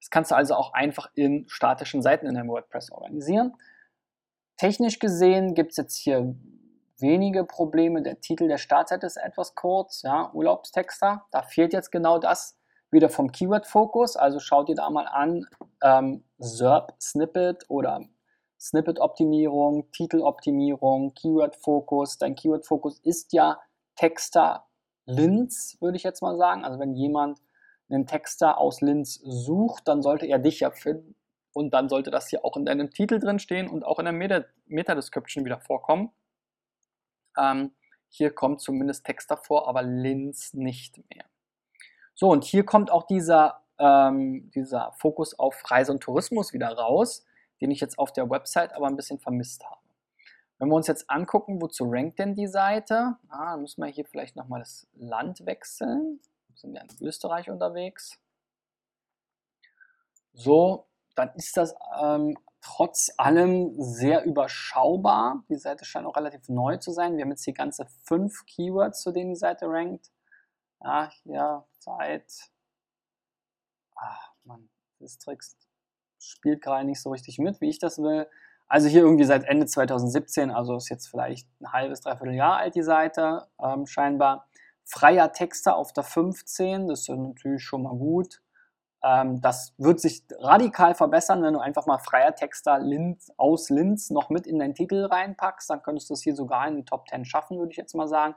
das 0.00 0.10
kannst 0.10 0.30
du 0.30 0.34
also 0.36 0.54
auch 0.54 0.72
einfach 0.74 1.10
in 1.14 1.48
statischen 1.48 2.02
Seiten 2.02 2.26
in 2.26 2.34
deinem 2.34 2.48
WordPress 2.48 2.90
organisieren. 2.92 3.56
Technisch 4.56 4.98
gesehen 4.98 5.54
gibt 5.54 5.72
es 5.72 5.78
jetzt 5.78 5.96
hier 5.96 6.36
wenige 6.98 7.44
Probleme. 7.44 8.02
Der 8.02 8.20
Titel 8.20 8.46
der 8.46 8.58
Startseite 8.58 9.06
ist 9.06 9.16
etwas 9.16 9.54
kurz, 9.54 10.02
ja, 10.02 10.30
Urlaubstexter. 10.32 11.24
Da 11.30 11.42
fehlt 11.42 11.72
jetzt 11.72 11.90
genau 11.90 12.18
das 12.18 12.56
wieder 12.90 13.08
vom 13.08 13.32
Keyword-Fokus. 13.32 14.16
Also 14.16 14.38
schaut 14.38 14.68
ihr 14.68 14.76
da 14.76 14.88
mal 14.90 15.06
an, 15.06 15.46
ähm, 15.82 16.24
SERP-Snippet 16.38 17.64
oder 17.68 18.02
Snippet-Optimierung, 18.64 19.90
Titeloptimierung, 19.90 21.12
Keyword-Fokus. 21.12 22.16
Dein 22.16 22.34
Keyword-Fokus 22.34 22.98
ist 23.00 23.34
ja 23.34 23.60
Texter 23.94 24.66
Linz, 25.04 25.76
würde 25.80 25.98
ich 25.98 26.02
jetzt 26.02 26.22
mal 26.22 26.38
sagen. 26.38 26.64
Also 26.64 26.80
wenn 26.80 26.94
jemand 26.94 27.40
einen 27.90 28.06
Texter 28.06 28.56
aus 28.56 28.80
Linz 28.80 29.20
sucht, 29.22 29.86
dann 29.86 30.00
sollte 30.00 30.24
er 30.24 30.38
dich 30.38 30.60
ja 30.60 30.70
finden. 30.70 31.14
Und 31.52 31.74
dann 31.74 31.90
sollte 31.90 32.10
das 32.10 32.28
hier 32.28 32.42
auch 32.42 32.56
in 32.56 32.64
deinem 32.64 32.90
Titel 32.90 33.18
drin 33.18 33.38
stehen 33.38 33.68
und 33.68 33.84
auch 33.84 33.98
in 33.98 34.06
der 34.06 34.46
Meta-Description 34.66 35.44
wieder 35.44 35.60
vorkommen. 35.60 36.10
Ähm, 37.38 37.72
hier 38.08 38.34
kommt 38.34 38.62
zumindest 38.62 39.04
Text 39.04 39.30
davor, 39.30 39.68
aber 39.68 39.82
Linz 39.82 40.54
nicht 40.54 40.98
mehr. 41.10 41.26
So, 42.14 42.30
und 42.30 42.44
hier 42.44 42.64
kommt 42.64 42.90
auch 42.90 43.06
dieser, 43.06 43.60
ähm, 43.78 44.50
dieser 44.54 44.92
Fokus 44.92 45.38
auf 45.38 45.70
Reise 45.70 45.92
und 45.92 46.00
Tourismus 46.00 46.54
wieder 46.54 46.72
raus, 46.72 47.26
den 47.60 47.70
ich 47.70 47.80
jetzt 47.80 47.98
auf 47.98 48.12
der 48.12 48.30
Website 48.30 48.72
aber 48.74 48.86
ein 48.86 48.96
bisschen 48.96 49.18
vermisst 49.18 49.64
habe. 49.64 49.80
Wenn 50.58 50.68
wir 50.68 50.76
uns 50.76 50.86
jetzt 50.86 51.10
angucken, 51.10 51.60
wozu 51.60 51.84
rankt 51.88 52.18
denn 52.18 52.34
die 52.34 52.46
Seite? 52.46 53.16
Ah, 53.28 53.52
dann 53.52 53.62
müssen 53.62 53.82
wir 53.82 53.90
hier 53.90 54.04
vielleicht 54.04 54.36
nochmal 54.36 54.60
das 54.60 54.86
Land 54.94 55.44
wechseln. 55.46 56.20
Wir 56.48 56.56
sind 56.56 56.74
ja 56.74 56.82
in 56.82 57.06
Österreich 57.06 57.50
unterwegs. 57.50 58.18
So, 60.32 60.86
dann 61.16 61.30
ist 61.34 61.56
das 61.56 61.74
ähm, 62.00 62.36
trotz 62.60 63.12
allem 63.18 63.74
sehr 63.80 64.24
überschaubar. 64.24 65.44
Die 65.48 65.56
Seite 65.56 65.84
scheint 65.84 66.06
auch 66.06 66.16
relativ 66.16 66.48
neu 66.48 66.76
zu 66.78 66.92
sein. 66.92 67.16
Wir 67.16 67.24
haben 67.24 67.30
jetzt 67.30 67.44
hier 67.44 67.54
ganze 67.54 67.86
fünf 68.04 68.46
Keywords, 68.46 69.02
zu 69.02 69.12
denen 69.12 69.30
die 69.30 69.38
Seite 69.38 69.66
rankt. 69.66 70.12
Ja, 70.80 71.10
hier 71.22 71.66
Zeit. 71.78 72.50
Ach, 73.96 74.32
Mann, 74.44 74.70
das 74.98 75.18
Tricks 75.18 75.56
spielt 76.24 76.62
gerade 76.62 76.84
nicht 76.84 77.00
so 77.00 77.10
richtig 77.10 77.38
mit, 77.38 77.60
wie 77.60 77.68
ich 77.68 77.78
das 77.78 77.98
will. 77.98 78.26
Also 78.68 78.88
hier 78.88 79.02
irgendwie 79.02 79.24
seit 79.24 79.44
Ende 79.44 79.66
2017, 79.66 80.50
also 80.50 80.76
ist 80.76 80.88
jetzt 80.88 81.06
vielleicht 81.08 81.48
ein 81.60 81.72
halbes, 81.72 82.00
dreiviertel 82.00 82.34
Jahr 82.34 82.56
alt 82.56 82.74
die 82.74 82.82
Seite, 82.82 83.46
ähm, 83.62 83.86
scheinbar. 83.86 84.46
Freier 84.86 85.32
Texter 85.32 85.76
auf 85.76 85.92
der 85.92 86.04
15, 86.04 86.88
das 86.88 87.00
ist 87.00 87.08
natürlich 87.08 87.62
schon 87.62 87.82
mal 87.82 87.96
gut. 87.96 88.42
Ähm, 89.02 89.40
das 89.42 89.74
wird 89.76 90.00
sich 90.00 90.24
radikal 90.38 90.94
verbessern, 90.94 91.42
wenn 91.42 91.52
du 91.52 91.60
einfach 91.60 91.86
mal 91.86 91.98
freier 91.98 92.34
Texter 92.34 92.78
Linz, 92.78 93.30
aus 93.36 93.68
Linz 93.68 94.10
noch 94.10 94.30
mit 94.30 94.46
in 94.46 94.58
deinen 94.58 94.74
Titel 94.74 95.04
reinpackst. 95.04 95.68
Dann 95.68 95.82
könntest 95.82 96.08
du 96.08 96.14
es 96.14 96.22
hier 96.22 96.34
sogar 96.34 96.66
in 96.66 96.76
die 96.76 96.84
Top 96.84 97.06
10 97.08 97.26
schaffen, 97.26 97.58
würde 97.58 97.70
ich 97.70 97.76
jetzt 97.76 97.94
mal 97.94 98.08
sagen. 98.08 98.34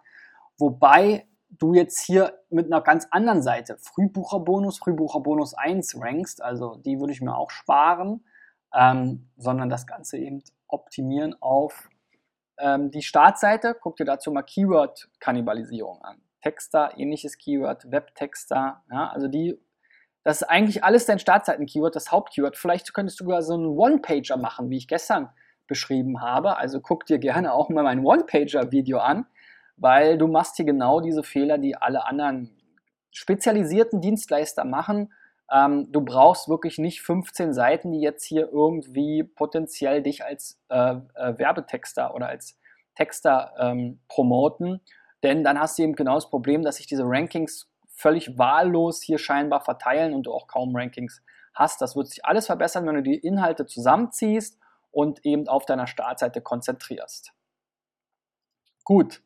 Wobei 0.58 1.26
du 1.50 1.74
jetzt 1.74 2.02
hier 2.02 2.40
mit 2.50 2.68
einer 2.68 2.82
ganz 2.82 3.08
anderen 3.12 3.42
Seite, 3.42 3.78
Frühbucherbonus, 3.78 4.80
Frühbucherbonus 4.80 5.54
1 5.54 6.00
rankst, 6.02 6.42
also 6.42 6.76
die 6.76 7.00
würde 7.00 7.14
ich 7.14 7.22
mir 7.22 7.36
auch 7.36 7.52
sparen, 7.52 8.26
ähm, 8.74 9.30
sondern 9.38 9.70
das 9.70 9.88
Ganze 9.88 10.18
eben 10.18 10.44
optimieren 10.68 11.36
auf 11.42 11.90
ähm, 12.60 12.92
die 12.92 13.02
Startseite. 13.02 13.76
Guck 13.80 13.96
dir 13.98 14.06
dazu 14.06 14.32
mal 14.32 14.44
Keyword-Kannibalisierung 14.44 16.02
an. 16.02 16.22
Texter, 16.42 16.98
ähnliches 16.98 17.38
Keyword, 17.38 17.92
Webtexter, 17.92 18.84
ja, 18.92 19.10
also 19.10 19.28
die, 19.28 19.60
das 20.24 20.42
ist 20.42 20.50
eigentlich 20.50 20.84
alles 20.84 21.06
dein 21.06 21.20
Startseiten-Keyword, 21.20 21.96
das 21.96 22.12
Hauptkeyword. 22.12 22.58
Vielleicht 22.58 22.94
könntest 22.94 23.20
du 23.20 23.26
sogar 23.26 23.42
so 23.42 23.54
einen 23.54 23.68
One-Pager 23.68 24.38
machen, 24.38 24.70
wie 24.70 24.78
ich 24.78 24.88
gestern 24.88 25.30
beschrieben 25.68 26.22
habe. 26.22 26.58
Also 26.58 26.80
guck 26.82 27.06
dir 27.06 27.18
gerne 27.18 27.54
auch 27.54 27.70
mal 27.70 27.84
mein 27.84 28.06
One-Pager-Video 28.06 29.00
an, 29.00 29.26
weil 29.78 30.18
du 30.18 30.28
machst 30.28 30.58
hier 30.58 30.66
genau 30.66 31.00
diese 31.00 31.24
Fehler, 31.24 31.58
die 31.58 31.76
alle 31.76 32.06
anderen 32.06 32.52
spezialisierten 33.12 34.02
Dienstleister 34.02 34.66
machen. 34.66 35.14
Ähm, 35.52 35.92
du 35.92 36.02
brauchst 36.02 36.50
wirklich 36.50 36.78
nicht 36.78 37.02
15 37.02 37.54
Seiten, 37.54 37.92
die 37.92 38.02
jetzt 38.02 38.26
hier 38.26 38.50
irgendwie 38.52 39.24
potenziell 39.24 40.04
dich 40.04 40.26
als 40.26 40.60
äh, 40.70 40.96
äh, 41.16 41.38
Werbetexter 41.38 42.14
oder 42.14 42.28
als 42.28 42.60
Texter 42.96 43.54
ähm, 43.60 44.00
promoten, 44.08 44.82
denn 45.24 45.44
dann 45.44 45.60
hast 45.60 45.78
du 45.78 45.84
eben 45.84 45.96
genau 45.96 46.16
das 46.16 46.30
Problem, 46.30 46.64
dass 46.64 46.78
sich 46.78 46.88
diese 46.88 47.04
Rankings 47.06 47.70
völlig 47.88 48.38
wahllos 48.38 49.02
hier 49.02 49.18
scheinbar 49.18 49.62
verteilen 49.62 50.14
und 50.14 50.24
du 50.24 50.34
auch 50.34 50.48
kaum 50.48 50.76
Rankings 50.76 51.22
hast. 51.54 51.82
Das 51.82 51.96
wird 51.96 52.08
sich 52.08 52.26
alles 52.26 52.46
verbessern, 52.46 52.86
wenn 52.86 52.96
du 52.96 53.04
die 53.04 53.16
Inhalte 53.16 53.66
zusammenziehst 53.66 54.60
und 54.92 55.26
eben 55.26 55.48
auf 55.48 55.66
deiner 55.66 55.88
Startseite 55.88 56.42
konzentrierst. 56.42 57.34
Gut. 58.84 59.22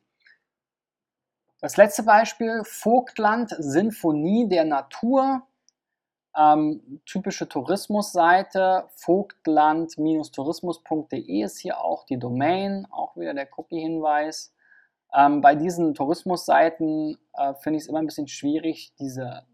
Das 1.62 1.76
letzte 1.76 2.02
Beispiel, 2.02 2.62
Vogtland, 2.64 3.54
Sinfonie 3.56 4.48
der 4.48 4.64
Natur. 4.64 5.46
Ähm, 6.36 7.00
typische 7.06 7.48
Tourismusseite, 7.48 8.88
vogtland-tourismus.de 8.96 11.44
ist 11.44 11.60
hier 11.60 11.78
auch 11.78 12.04
die 12.04 12.18
Domain, 12.18 12.88
auch 12.90 13.16
wieder 13.16 13.32
der 13.32 13.46
Copy-Hinweis. 13.46 14.52
Ähm, 15.14 15.40
bei 15.40 15.54
diesen 15.54 15.94
Tourismusseiten 15.94 17.16
äh, 17.34 17.54
finde 17.54 17.76
ich 17.76 17.84
es 17.84 17.88
immer 17.88 18.00
ein 18.00 18.06
bisschen 18.06 18.26
schwierig, 18.26 18.92
diese 18.98 19.46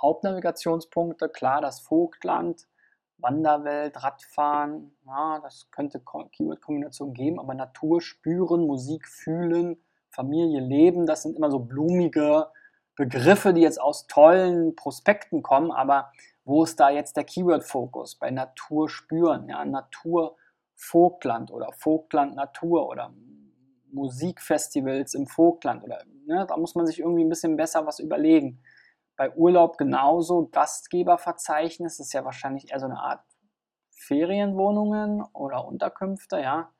Hauptnavigationspunkte, 0.00 1.28
klar, 1.28 1.60
das 1.60 1.80
Vogtland, 1.80 2.68
Wanderwelt, 3.18 4.02
Radfahren, 4.02 4.96
ja, 5.04 5.40
das 5.40 5.70
könnte 5.70 6.00
Keyword-Kombination 6.00 7.12
geben, 7.12 7.38
aber 7.38 7.52
Natur 7.52 8.00
spüren, 8.00 8.66
Musik 8.66 9.06
fühlen, 9.06 9.76
Familie 10.10 10.60
leben, 10.60 11.06
das 11.06 11.22
sind 11.22 11.36
immer 11.36 11.50
so 11.50 11.60
blumige 11.60 12.46
Begriffe, 12.96 13.54
die 13.54 13.62
jetzt 13.62 13.80
aus 13.80 14.06
tollen 14.06 14.76
Prospekten 14.76 15.42
kommen, 15.42 15.70
aber 15.70 16.12
wo 16.44 16.64
ist 16.64 16.80
da 16.80 16.90
jetzt 16.90 17.16
der 17.16 17.24
Keyword-Fokus? 17.24 18.16
Bei 18.16 18.30
Natur 18.30 18.88
spüren, 18.88 19.48
ja, 19.48 19.64
Natur 19.64 20.36
Vogtland 20.74 21.50
oder 21.50 21.72
Vogtland 21.72 22.34
Natur 22.34 22.88
oder 22.88 23.12
Musikfestivals 23.92 25.14
im 25.14 25.26
Vogtland 25.26 25.84
oder 25.84 26.02
ne, 26.26 26.46
da 26.48 26.56
muss 26.56 26.74
man 26.74 26.86
sich 26.86 27.00
irgendwie 27.00 27.24
ein 27.24 27.28
bisschen 27.28 27.56
besser 27.56 27.86
was 27.86 27.98
überlegen. 27.98 28.62
Bei 29.16 29.34
Urlaub 29.34 29.76
genauso, 29.76 30.48
Gastgeberverzeichnis 30.50 32.00
ist 32.00 32.14
ja 32.14 32.24
wahrscheinlich 32.24 32.70
eher 32.72 32.80
so 32.80 32.86
eine 32.86 33.00
Art 33.00 33.22
Ferienwohnungen 33.90 35.22
oder 35.34 35.66
Unterkünfte, 35.66 36.40
ja. 36.40 36.72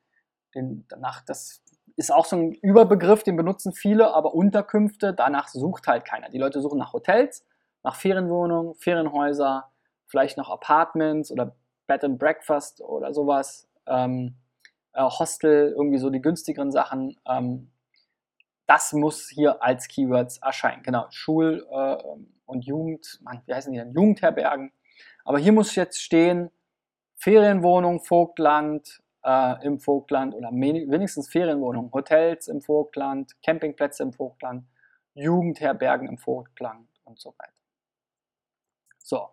Den, 0.55 0.87
danach, 0.89 1.23
das 1.25 1.63
ist 1.97 2.13
auch 2.13 2.25
so 2.25 2.37
ein 2.37 2.53
Überbegriff, 2.53 3.23
den 3.23 3.37
benutzen 3.37 3.73
viele, 3.73 4.15
aber 4.15 4.35
Unterkünfte, 4.35 5.15
danach 5.15 5.49
sucht 5.49 5.87
halt 5.87 6.05
keiner. 6.05 6.29
Die 6.31 6.39
Leute 6.39 6.61
suchen 6.61 6.79
nach 6.79 6.93
Hotels, 6.93 7.47
nach 7.83 7.97
Ferienwohnungen, 7.97 8.75
Ferienhäuser, 8.75 9.71
vielleicht 10.07 10.37
noch 10.37 10.51
Apartments 10.51 11.31
oder 11.31 11.57
Bed 11.87 12.05
and 12.05 12.19
Breakfast 12.19 12.81
oder 12.81 13.13
sowas, 13.15 13.69
ähm, 13.87 14.37
äh, 14.93 15.03
Hostel, 15.03 15.73
irgendwie 15.77 15.99
so 15.99 16.11
die 16.11 16.21
günstigeren 16.21 16.71
Sachen. 16.73 17.19
Ähm, 17.27 17.71
das 18.67 18.93
muss 18.93 19.29
hier 19.29 19.63
als 19.63 19.89
Keywords 19.89 20.39
erscheinen. 20.39 20.83
Genau, 20.83 21.07
Schul- 21.11 21.67
äh, 21.71 22.03
und 22.47 22.65
Jugend, 22.65 23.21
Mann, 23.23 23.43
wie 23.47 23.55
heißen 23.55 23.73
die 23.73 23.79
denn? 23.79 23.93
Jugendherbergen. 23.93 24.73
Aber 25.25 25.39
hier 25.39 25.53
muss 25.53 25.75
jetzt 25.75 26.01
stehen, 26.03 26.51
Ferienwohnung, 27.17 28.01
Vogtland, 28.01 29.03
äh, 29.25 29.67
im 29.67 29.79
Vogtland 29.79 30.35
oder 30.35 30.51
wenigstens 30.51 31.29
Ferienwohnungen, 31.29 31.93
Hotels 31.93 32.49
im 32.49 32.61
Vogtland, 32.61 33.41
Campingplätze 33.43 34.03
im 34.03 34.13
Vogtland, 34.13 34.65
Jugendherbergen 35.15 36.09
im 36.09 36.19
Vogtland 36.19 36.89
und 37.05 37.19
so 37.19 37.35
weiter. 37.39 37.53
So, 38.99 39.29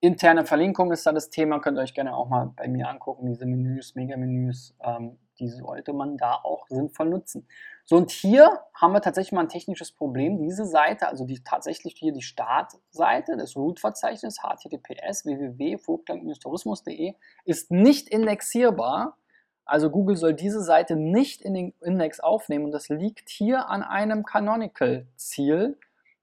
interne 0.00 0.44
Verlinkung 0.44 0.92
ist 0.92 1.06
da 1.06 1.12
das 1.12 1.30
Thema, 1.30 1.60
könnt 1.60 1.78
ihr 1.78 1.82
euch 1.82 1.94
gerne 1.94 2.16
auch 2.16 2.28
mal 2.28 2.52
bei 2.56 2.68
mir 2.68 2.88
angucken, 2.88 3.26
diese 3.26 3.46
Menüs, 3.46 3.94
Mega-Menüs, 3.94 4.76
ähm, 4.80 5.18
die 5.38 5.48
sollte 5.48 5.92
man 5.92 6.16
da 6.16 6.40
auch 6.42 6.66
sinnvoll 6.68 7.08
nutzen. 7.08 7.46
So, 7.84 7.96
und 7.96 8.10
hier 8.10 8.60
haben 8.74 8.92
wir 8.92 9.02
tatsächlich 9.02 9.32
mal 9.32 9.42
ein 9.42 9.48
technisches 9.48 9.92
Problem. 9.92 10.38
Diese 10.38 10.64
Seite, 10.64 11.08
also 11.08 11.26
die 11.26 11.42
tatsächlich 11.44 11.94
hier 11.96 12.12
die 12.12 12.22
Startseite 12.22 13.36
des 13.36 13.56
Root-Verzeichnisses 13.56 14.42
https 14.42 15.26
www.vogtland-tourismus.de 15.26 17.14
ist 17.44 17.70
nicht 17.70 18.08
indexierbar. 18.08 19.18
Also 19.66 19.90
Google 19.90 20.16
soll 20.16 20.34
diese 20.34 20.62
Seite 20.62 20.96
nicht 20.96 21.42
in 21.42 21.54
den 21.54 21.74
Index 21.80 22.20
aufnehmen 22.20 22.66
und 22.66 22.72
das 22.72 22.88
liegt 22.88 23.28
hier 23.28 23.68
an 23.68 23.82
einem 23.82 24.24
Canonical-Ziel. 24.24 25.78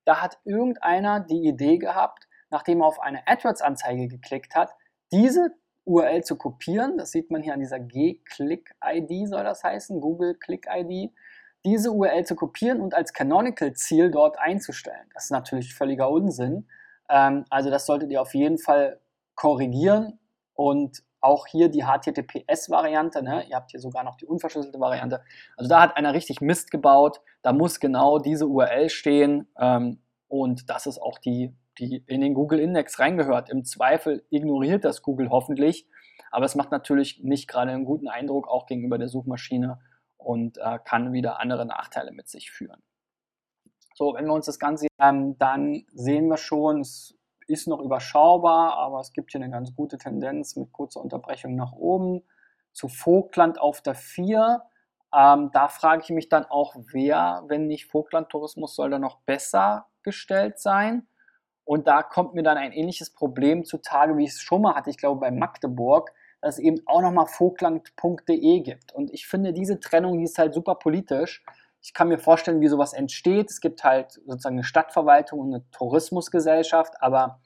Da 0.06 0.21
hat 0.21 0.39
irgendeiner 0.45 1.19
die 1.19 1.47
Idee 1.47 1.78
gehabt, 1.78 2.28
nachdem 2.50 2.82
er 2.82 2.88
auf 2.88 3.00
eine 3.00 3.28
AdWords-Anzeige 3.28 4.08
geklickt 4.08 4.56
hat, 4.56 4.74
diese 5.12 5.52
URL 5.91 6.23
zu 6.23 6.38
kopieren. 6.38 6.97
Das 6.97 7.12
sieht 7.12 7.32
man 7.32 7.43
hier 7.43 7.54
an 7.54 7.60
dieser 7.60 7.80
G-Click-ID, 7.80 9.27
soll 9.27 9.43
das 9.43 9.63
heißen, 9.63 9.99
Google 9.99 10.36
Click-ID. 10.36 11.12
Diese 11.65 11.91
URL 11.91 12.25
zu 12.25 12.36
kopieren 12.36 12.82
und 12.82 12.95
als 12.95 13.13
Canonical-Ziel 13.13 14.10
dort 14.10 14.39
einzustellen. 14.39 15.08
Das 15.13 15.25
ist 15.25 15.32
natürlich 15.32 15.75
völliger 15.75 16.10
Unsinn. 16.10 16.67
Ähm, 17.10 17.45
also 17.49 17.69
das 17.69 17.86
solltet 17.86 18.10
ihr 18.12 18.21
auf 18.21 18.34
jeden 18.34 18.58
Fall 18.58 18.99
korrigieren 19.36 20.19
und 20.56 21.04
auch 21.19 21.45
hier 21.45 21.69
die 21.69 21.84
HTTPS-Variante, 21.84 23.21
ne? 23.21 23.45
ihr 23.47 23.56
habt 23.56 23.71
hier 23.71 23.80
sogar 23.80 24.04
noch 24.04 24.15
die 24.15 24.25
unverschlüsselte 24.25 24.80
Variante. 24.80 25.21
Also 25.56 25.69
da 25.69 25.82
hat 25.82 25.95
einer 25.95 26.13
richtig 26.13 26.41
Mist 26.41 26.71
gebaut, 26.71 27.21
da 27.43 27.54
muss 27.54 27.80
genau 27.80 28.17
diese 28.17 28.47
URL 28.47 28.89
stehen 28.89 29.47
ähm, 29.60 29.99
und 30.27 30.69
das 30.69 30.88
ist 30.88 30.99
auch 30.99 31.19
die 31.19 31.54
die 31.77 32.03
in 32.07 32.21
den 32.21 32.34
Google 32.34 32.60
Index 32.60 32.99
reingehört. 32.99 33.49
Im 33.49 33.63
Zweifel 33.63 34.25
ignoriert 34.29 34.84
das 34.84 35.01
Google 35.01 35.29
hoffentlich, 35.29 35.88
aber 36.31 36.45
es 36.45 36.55
macht 36.55 36.71
natürlich 36.71 37.23
nicht 37.23 37.47
gerade 37.47 37.71
einen 37.71 37.86
guten 37.86 38.07
Eindruck 38.07 38.47
auch 38.47 38.65
gegenüber 38.65 38.97
der 38.97 39.10
Suchmaschine 39.10 39.79
und 40.17 40.57
äh, 40.57 40.79
kann 40.84 41.13
wieder 41.13 41.39
andere 41.39 41.65
Nachteile 41.65 42.12
mit 42.12 42.27
sich 42.27 42.51
führen. 42.51 42.81
So, 43.95 44.13
wenn 44.13 44.25
wir 44.25 44.34
uns 44.34 44.45
das 44.45 44.60
Ganze 44.60 44.88
ähm, 44.99 45.38
dann 45.38 45.86
sehen 45.93 46.27
wir 46.27 46.38
schon, 46.38 46.81
es 46.81 47.17
ist 47.47 47.67
noch 47.67 47.79
überschaubar, 47.79 48.77
aber 48.77 48.99
es 48.99 49.13
gibt 49.13 49.31
hier 49.31 49.41
eine 49.41 49.51
ganz 49.51 49.75
gute 49.75 49.97
Tendenz 49.97 50.55
mit 50.55 50.71
kurzer 50.71 51.01
Unterbrechung 51.01 51.55
nach 51.55 51.73
oben. 51.73 52.23
Zu 52.71 52.88
Vogtland 52.88 53.60
auf 53.60 53.81
der 53.81 53.95
4. 53.95 54.63
Ähm, 55.13 55.49
da 55.51 55.67
frage 55.67 56.03
ich 56.03 56.10
mich 56.12 56.29
dann 56.29 56.45
auch, 56.45 56.75
wer, 56.93 57.43
wenn 57.47 57.67
nicht 57.67 57.88
Vogtland-Tourismus, 57.88 58.75
soll 58.75 58.89
da 58.89 58.99
noch 58.99 59.17
besser 59.21 59.88
gestellt 60.03 60.60
sein? 60.60 61.07
Und 61.71 61.88
da 61.88 62.03
kommt 62.03 62.34
mir 62.34 62.43
dann 62.43 62.57
ein 62.57 62.73
ähnliches 62.73 63.12
Problem 63.12 63.63
zutage, 63.63 64.17
wie 64.17 64.25
ich 64.25 64.31
es 64.31 64.41
schon 64.41 64.62
mal 64.62 64.75
hatte, 64.75 64.89
ich 64.89 64.97
glaube 64.97 65.21
bei 65.21 65.31
Magdeburg, 65.31 66.12
dass 66.41 66.55
es 66.55 66.60
eben 66.60 66.86
auch 66.86 67.01
nochmal 67.01 67.27
vogtland.de 67.27 68.60
gibt. 68.60 68.91
Und 68.91 69.10
ich 69.13 69.25
finde, 69.25 69.53
diese 69.53 69.79
Trennung, 69.79 70.17
die 70.17 70.25
ist 70.25 70.38
halt 70.38 70.53
super 70.53 70.75
politisch. 70.75 71.45
Ich 71.81 71.93
kann 71.93 72.10
mir 72.10 72.17
vorstellen, 72.17 72.60
wie 72.60 72.67
sowas 72.67 72.91
entsteht. 72.91 73.49
Es 73.49 73.62
gibt 73.62 73.86
halt 73.86 74.19
sozusagen 74.25 74.57
eine 74.57 74.65
Stadtverwaltung 74.65 75.39
und 75.39 75.53
eine 75.53 75.63
Tourismusgesellschaft, 75.71 76.95
aber 76.99 77.39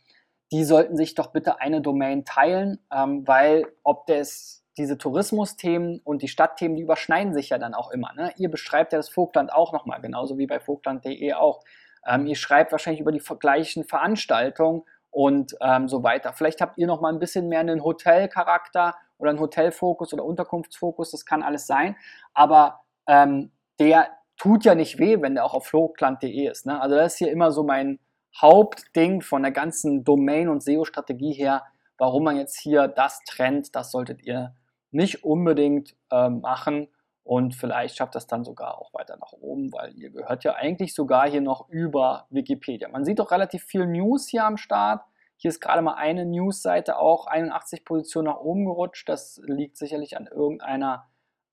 die 0.51 0.63
sollten 0.63 0.97
sich 0.97 1.13
doch 1.13 1.27
bitte 1.27 1.61
eine 1.61 1.81
Domain 1.81 2.25
teilen, 2.25 2.79
ähm, 2.91 3.27
weil 3.27 3.67
ob 3.83 4.07
das 4.07 4.65
diese 4.75 4.97
Tourismusthemen 4.97 6.01
und 6.03 6.23
die 6.23 6.29
Stadtthemen, 6.29 6.75
die 6.77 6.81
überschneiden 6.81 7.35
sich 7.35 7.49
ja 7.49 7.59
dann 7.59 7.75
auch 7.75 7.91
immer. 7.91 8.11
Ne? 8.15 8.33
Ihr 8.37 8.49
beschreibt 8.49 8.91
ja 8.91 8.97
das 8.97 9.09
Vogtland 9.09 9.53
auch 9.53 9.71
nochmal, 9.71 10.01
genauso 10.01 10.39
wie 10.39 10.47
bei 10.47 10.59
vogtland.de 10.59 11.33
auch. 11.33 11.61
Ähm, 12.05 12.25
ihr 12.25 12.35
schreibt 12.35 12.71
wahrscheinlich 12.71 13.01
über 13.01 13.11
die 13.11 13.21
gleichen 13.39 13.83
Veranstaltungen 13.83 14.83
und 15.11 15.55
ähm, 15.61 15.87
so 15.87 16.03
weiter. 16.03 16.33
Vielleicht 16.33 16.61
habt 16.61 16.77
ihr 16.77 16.87
noch 16.87 17.01
mal 17.01 17.13
ein 17.13 17.19
bisschen 17.19 17.47
mehr 17.47 17.61
einen 17.61 17.83
Hotelcharakter 17.83 18.95
oder 19.17 19.29
einen 19.29 19.39
Hotelfokus 19.39 20.13
oder 20.13 20.25
Unterkunftsfokus, 20.25 21.11
das 21.11 21.25
kann 21.25 21.41
alles 21.41 21.67
sein. 21.67 21.95
Aber 22.33 22.81
ähm, 23.07 23.51
der 23.79 24.09
tut 24.37 24.65
ja 24.65 24.75
nicht 24.75 24.99
weh, 24.99 25.21
wenn 25.21 25.35
der 25.35 25.45
auch 25.45 25.53
auf 25.53 25.67
flogland.de 25.67 26.49
ist. 26.49 26.65
Ne? 26.65 26.79
Also 26.81 26.95
das 26.95 27.13
ist 27.13 27.19
hier 27.19 27.31
immer 27.31 27.51
so 27.51 27.63
mein 27.63 27.99
Hauptding 28.39 29.21
von 29.21 29.43
der 29.43 29.51
ganzen 29.51 30.03
Domain- 30.03 30.49
und 30.49 30.61
SEO-Strategie 30.61 31.31
her, 31.31 31.63
warum 31.97 32.25
man 32.25 32.35
jetzt 32.35 32.59
hier 32.59 32.87
das 32.87 33.21
trennt, 33.25 33.75
das 33.75 33.91
solltet 33.91 34.23
ihr 34.23 34.53
nicht 34.91 35.23
unbedingt 35.23 35.95
äh, 36.11 36.29
machen. 36.29 36.89
Und 37.25 37.55
vielleicht 37.55 37.97
schafft 37.97 38.13
das 38.13 38.27
dann 38.27 38.43
sogar 38.43 38.77
auch 38.77 38.93
weiter 38.93 39.17
nach 39.17 39.33
oben, 39.33 39.73
weil 39.73 39.97
ihr 39.97 40.11
gehört 40.11 40.43
ja 40.43 40.53
eigentlich 40.53 40.93
sogar 40.93 41.27
hier 41.27 41.41
noch 41.41 41.67
über 41.69 42.27
Wikipedia. 42.29 42.87
Man 42.87 43.03
sieht 43.03 43.17
doch 43.17 43.31
relativ 43.31 43.63
viel 43.63 43.87
News 43.87 44.27
hier 44.27 44.45
am 44.45 44.57
Start. 44.57 45.03
Hier 45.35 45.49
ist 45.49 45.59
gerade 45.59 45.81
mal 45.81 45.95
eine 45.95 46.23
Newsseite 46.23 46.99
auch 46.99 47.25
81 47.25 47.83
Positionen 47.83 48.27
nach 48.27 48.39
oben 48.39 48.65
gerutscht. 48.65 49.09
Das 49.09 49.41
liegt 49.43 49.75
sicherlich 49.75 50.15
an 50.17 50.27
irgendeiner 50.27 51.07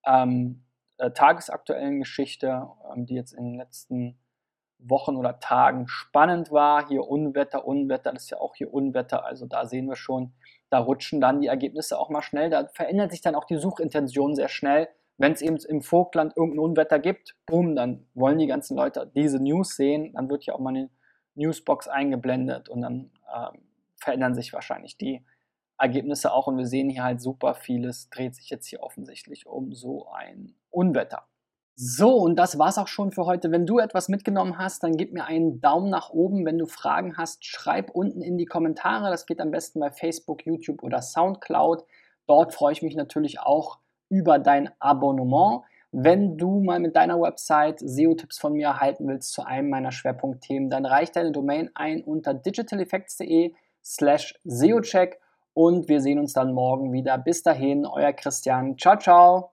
ähm, 0.04 0.62
äh, 0.98 1.11
tagesaktuellen 1.11 2.00
Geschichte, 2.00 2.68
ähm, 2.94 3.06
die 3.06 3.14
jetzt 3.14 3.32
in 3.32 3.44
den 3.44 3.54
letzten 3.54 4.18
Wochen 4.76 5.16
oder 5.16 5.40
Tagen 5.40 5.88
spannend 5.88 6.52
war. 6.52 6.87
Hier 6.87 7.08
Unwetter, 7.08 7.66
Unwetter, 7.66 8.12
das 8.12 8.24
ist 8.24 8.30
ja 8.30 8.40
auch 8.40 8.54
hier 8.56 8.74
Unwetter. 8.74 9.24
Also 9.24 9.46
da 9.46 9.64
sehen 9.64 9.87
wir 9.87 9.96
schon, 9.96 10.35
da 10.68 10.80
rutschen 10.80 11.22
dann 11.22 11.40
die 11.40 11.46
Ergebnisse 11.46 11.98
auch 11.98 12.11
mal 12.11 12.20
schnell. 12.20 12.50
Da 12.50 12.68
verändert 12.74 13.11
sich 13.11 13.22
dann 13.22 13.35
auch 13.35 13.46
die 13.46 13.56
Suchintention 13.56 14.35
sehr 14.35 14.48
schnell. 14.48 14.90
Wenn 15.22 15.35
es 15.35 15.40
eben 15.40 15.56
im 15.56 15.82
Vogtland 15.82 16.37
irgendein 16.37 16.58
Unwetter 16.58 16.98
gibt, 16.98 17.37
boom, 17.46 17.76
dann 17.76 18.04
wollen 18.12 18.38
die 18.38 18.48
ganzen 18.48 18.76
Leute 18.76 19.08
diese 19.14 19.40
News 19.40 19.76
sehen. 19.76 20.14
Dann 20.14 20.28
wird 20.28 20.42
hier 20.42 20.56
auch 20.56 20.58
mal 20.58 20.70
eine 20.70 20.90
Newsbox 21.37 21.87
eingeblendet 21.87 22.68
und 22.68 22.80
dann 22.80 23.12
ähm, 23.32 23.62
verändern 23.94 24.35
sich 24.35 24.52
wahrscheinlich 24.52 24.98
die 24.98 25.24
Ergebnisse 25.78 26.32
auch. 26.32 26.48
Und 26.48 26.58
wir 26.58 26.66
sehen 26.66 26.90
hier 26.90 27.04
halt 27.04 27.20
super 27.20 27.54
vieles, 27.54 28.11
dreht 28.11 28.35
sich 28.35 28.50
jetzt 28.50 28.66
hier 28.66 28.82
offensichtlich 28.82 29.46
um 29.46 29.72
so 29.72 30.08
ein 30.08 30.56
Unwetter. 30.70 31.28
So, 31.76 32.16
und 32.16 32.35
das 32.35 32.58
war's 32.58 32.76
auch 32.76 32.88
schon 32.88 33.12
für 33.12 33.24
heute. 33.24 33.52
Wenn 33.52 33.64
du 33.64 33.78
etwas 33.78 34.08
mitgenommen 34.08 34.58
hast, 34.58 34.82
dann 34.82 34.96
gib 34.96 35.12
mir 35.12 35.26
einen 35.26 35.61
Daumen 35.61 35.88
nach 35.88 36.11
oben. 36.11 36.44
Wenn 36.44 36.58
du 36.58 36.66
Fragen 36.66 37.16
hast, 37.16 37.44
schreib 37.44 37.90
unten 37.90 38.22
in 38.22 38.38
die 38.38 38.46
Kommentare. 38.46 39.08
Das 39.08 39.26
geht 39.26 39.40
am 39.40 39.52
besten 39.52 39.78
bei 39.78 39.92
Facebook, 39.92 40.44
YouTube 40.44 40.82
oder 40.82 41.00
Soundcloud. 41.00 41.85
Dort 42.26 42.52
freue 42.52 42.72
ich 42.72 42.82
mich 42.82 42.96
natürlich 42.96 43.38
auch 43.38 43.78
über 44.12 44.38
dein 44.38 44.68
Abonnement. 44.79 45.62
Wenn 45.90 46.37
du 46.37 46.61
mal 46.61 46.81
mit 46.81 46.96
deiner 46.96 47.20
Website 47.20 47.81
SEO-Tipps 47.81 48.38
von 48.38 48.53
mir 48.53 48.68
erhalten 48.68 49.09
willst 49.09 49.33
zu 49.33 49.44
einem 49.44 49.70
meiner 49.70 49.90
Schwerpunktthemen, 49.90 50.68
dann 50.70 50.85
reich 50.87 51.12
deine 51.12 51.33
Domain 51.33 51.70
ein 51.75 52.03
unter 52.03 52.35
digitaleffects.de 52.35 53.55
slash 53.83 54.38
SEOcheck 54.44 55.18
und 55.55 55.88
wir 55.88 56.01
sehen 56.01 56.18
uns 56.18 56.35
dann 56.35 56.53
morgen 56.53 56.92
wieder. 56.92 57.16
Bis 57.18 57.42
dahin, 57.42 57.87
euer 57.87 58.12
Christian. 58.12 58.77
Ciao, 58.79 58.96
ciao. 58.98 59.51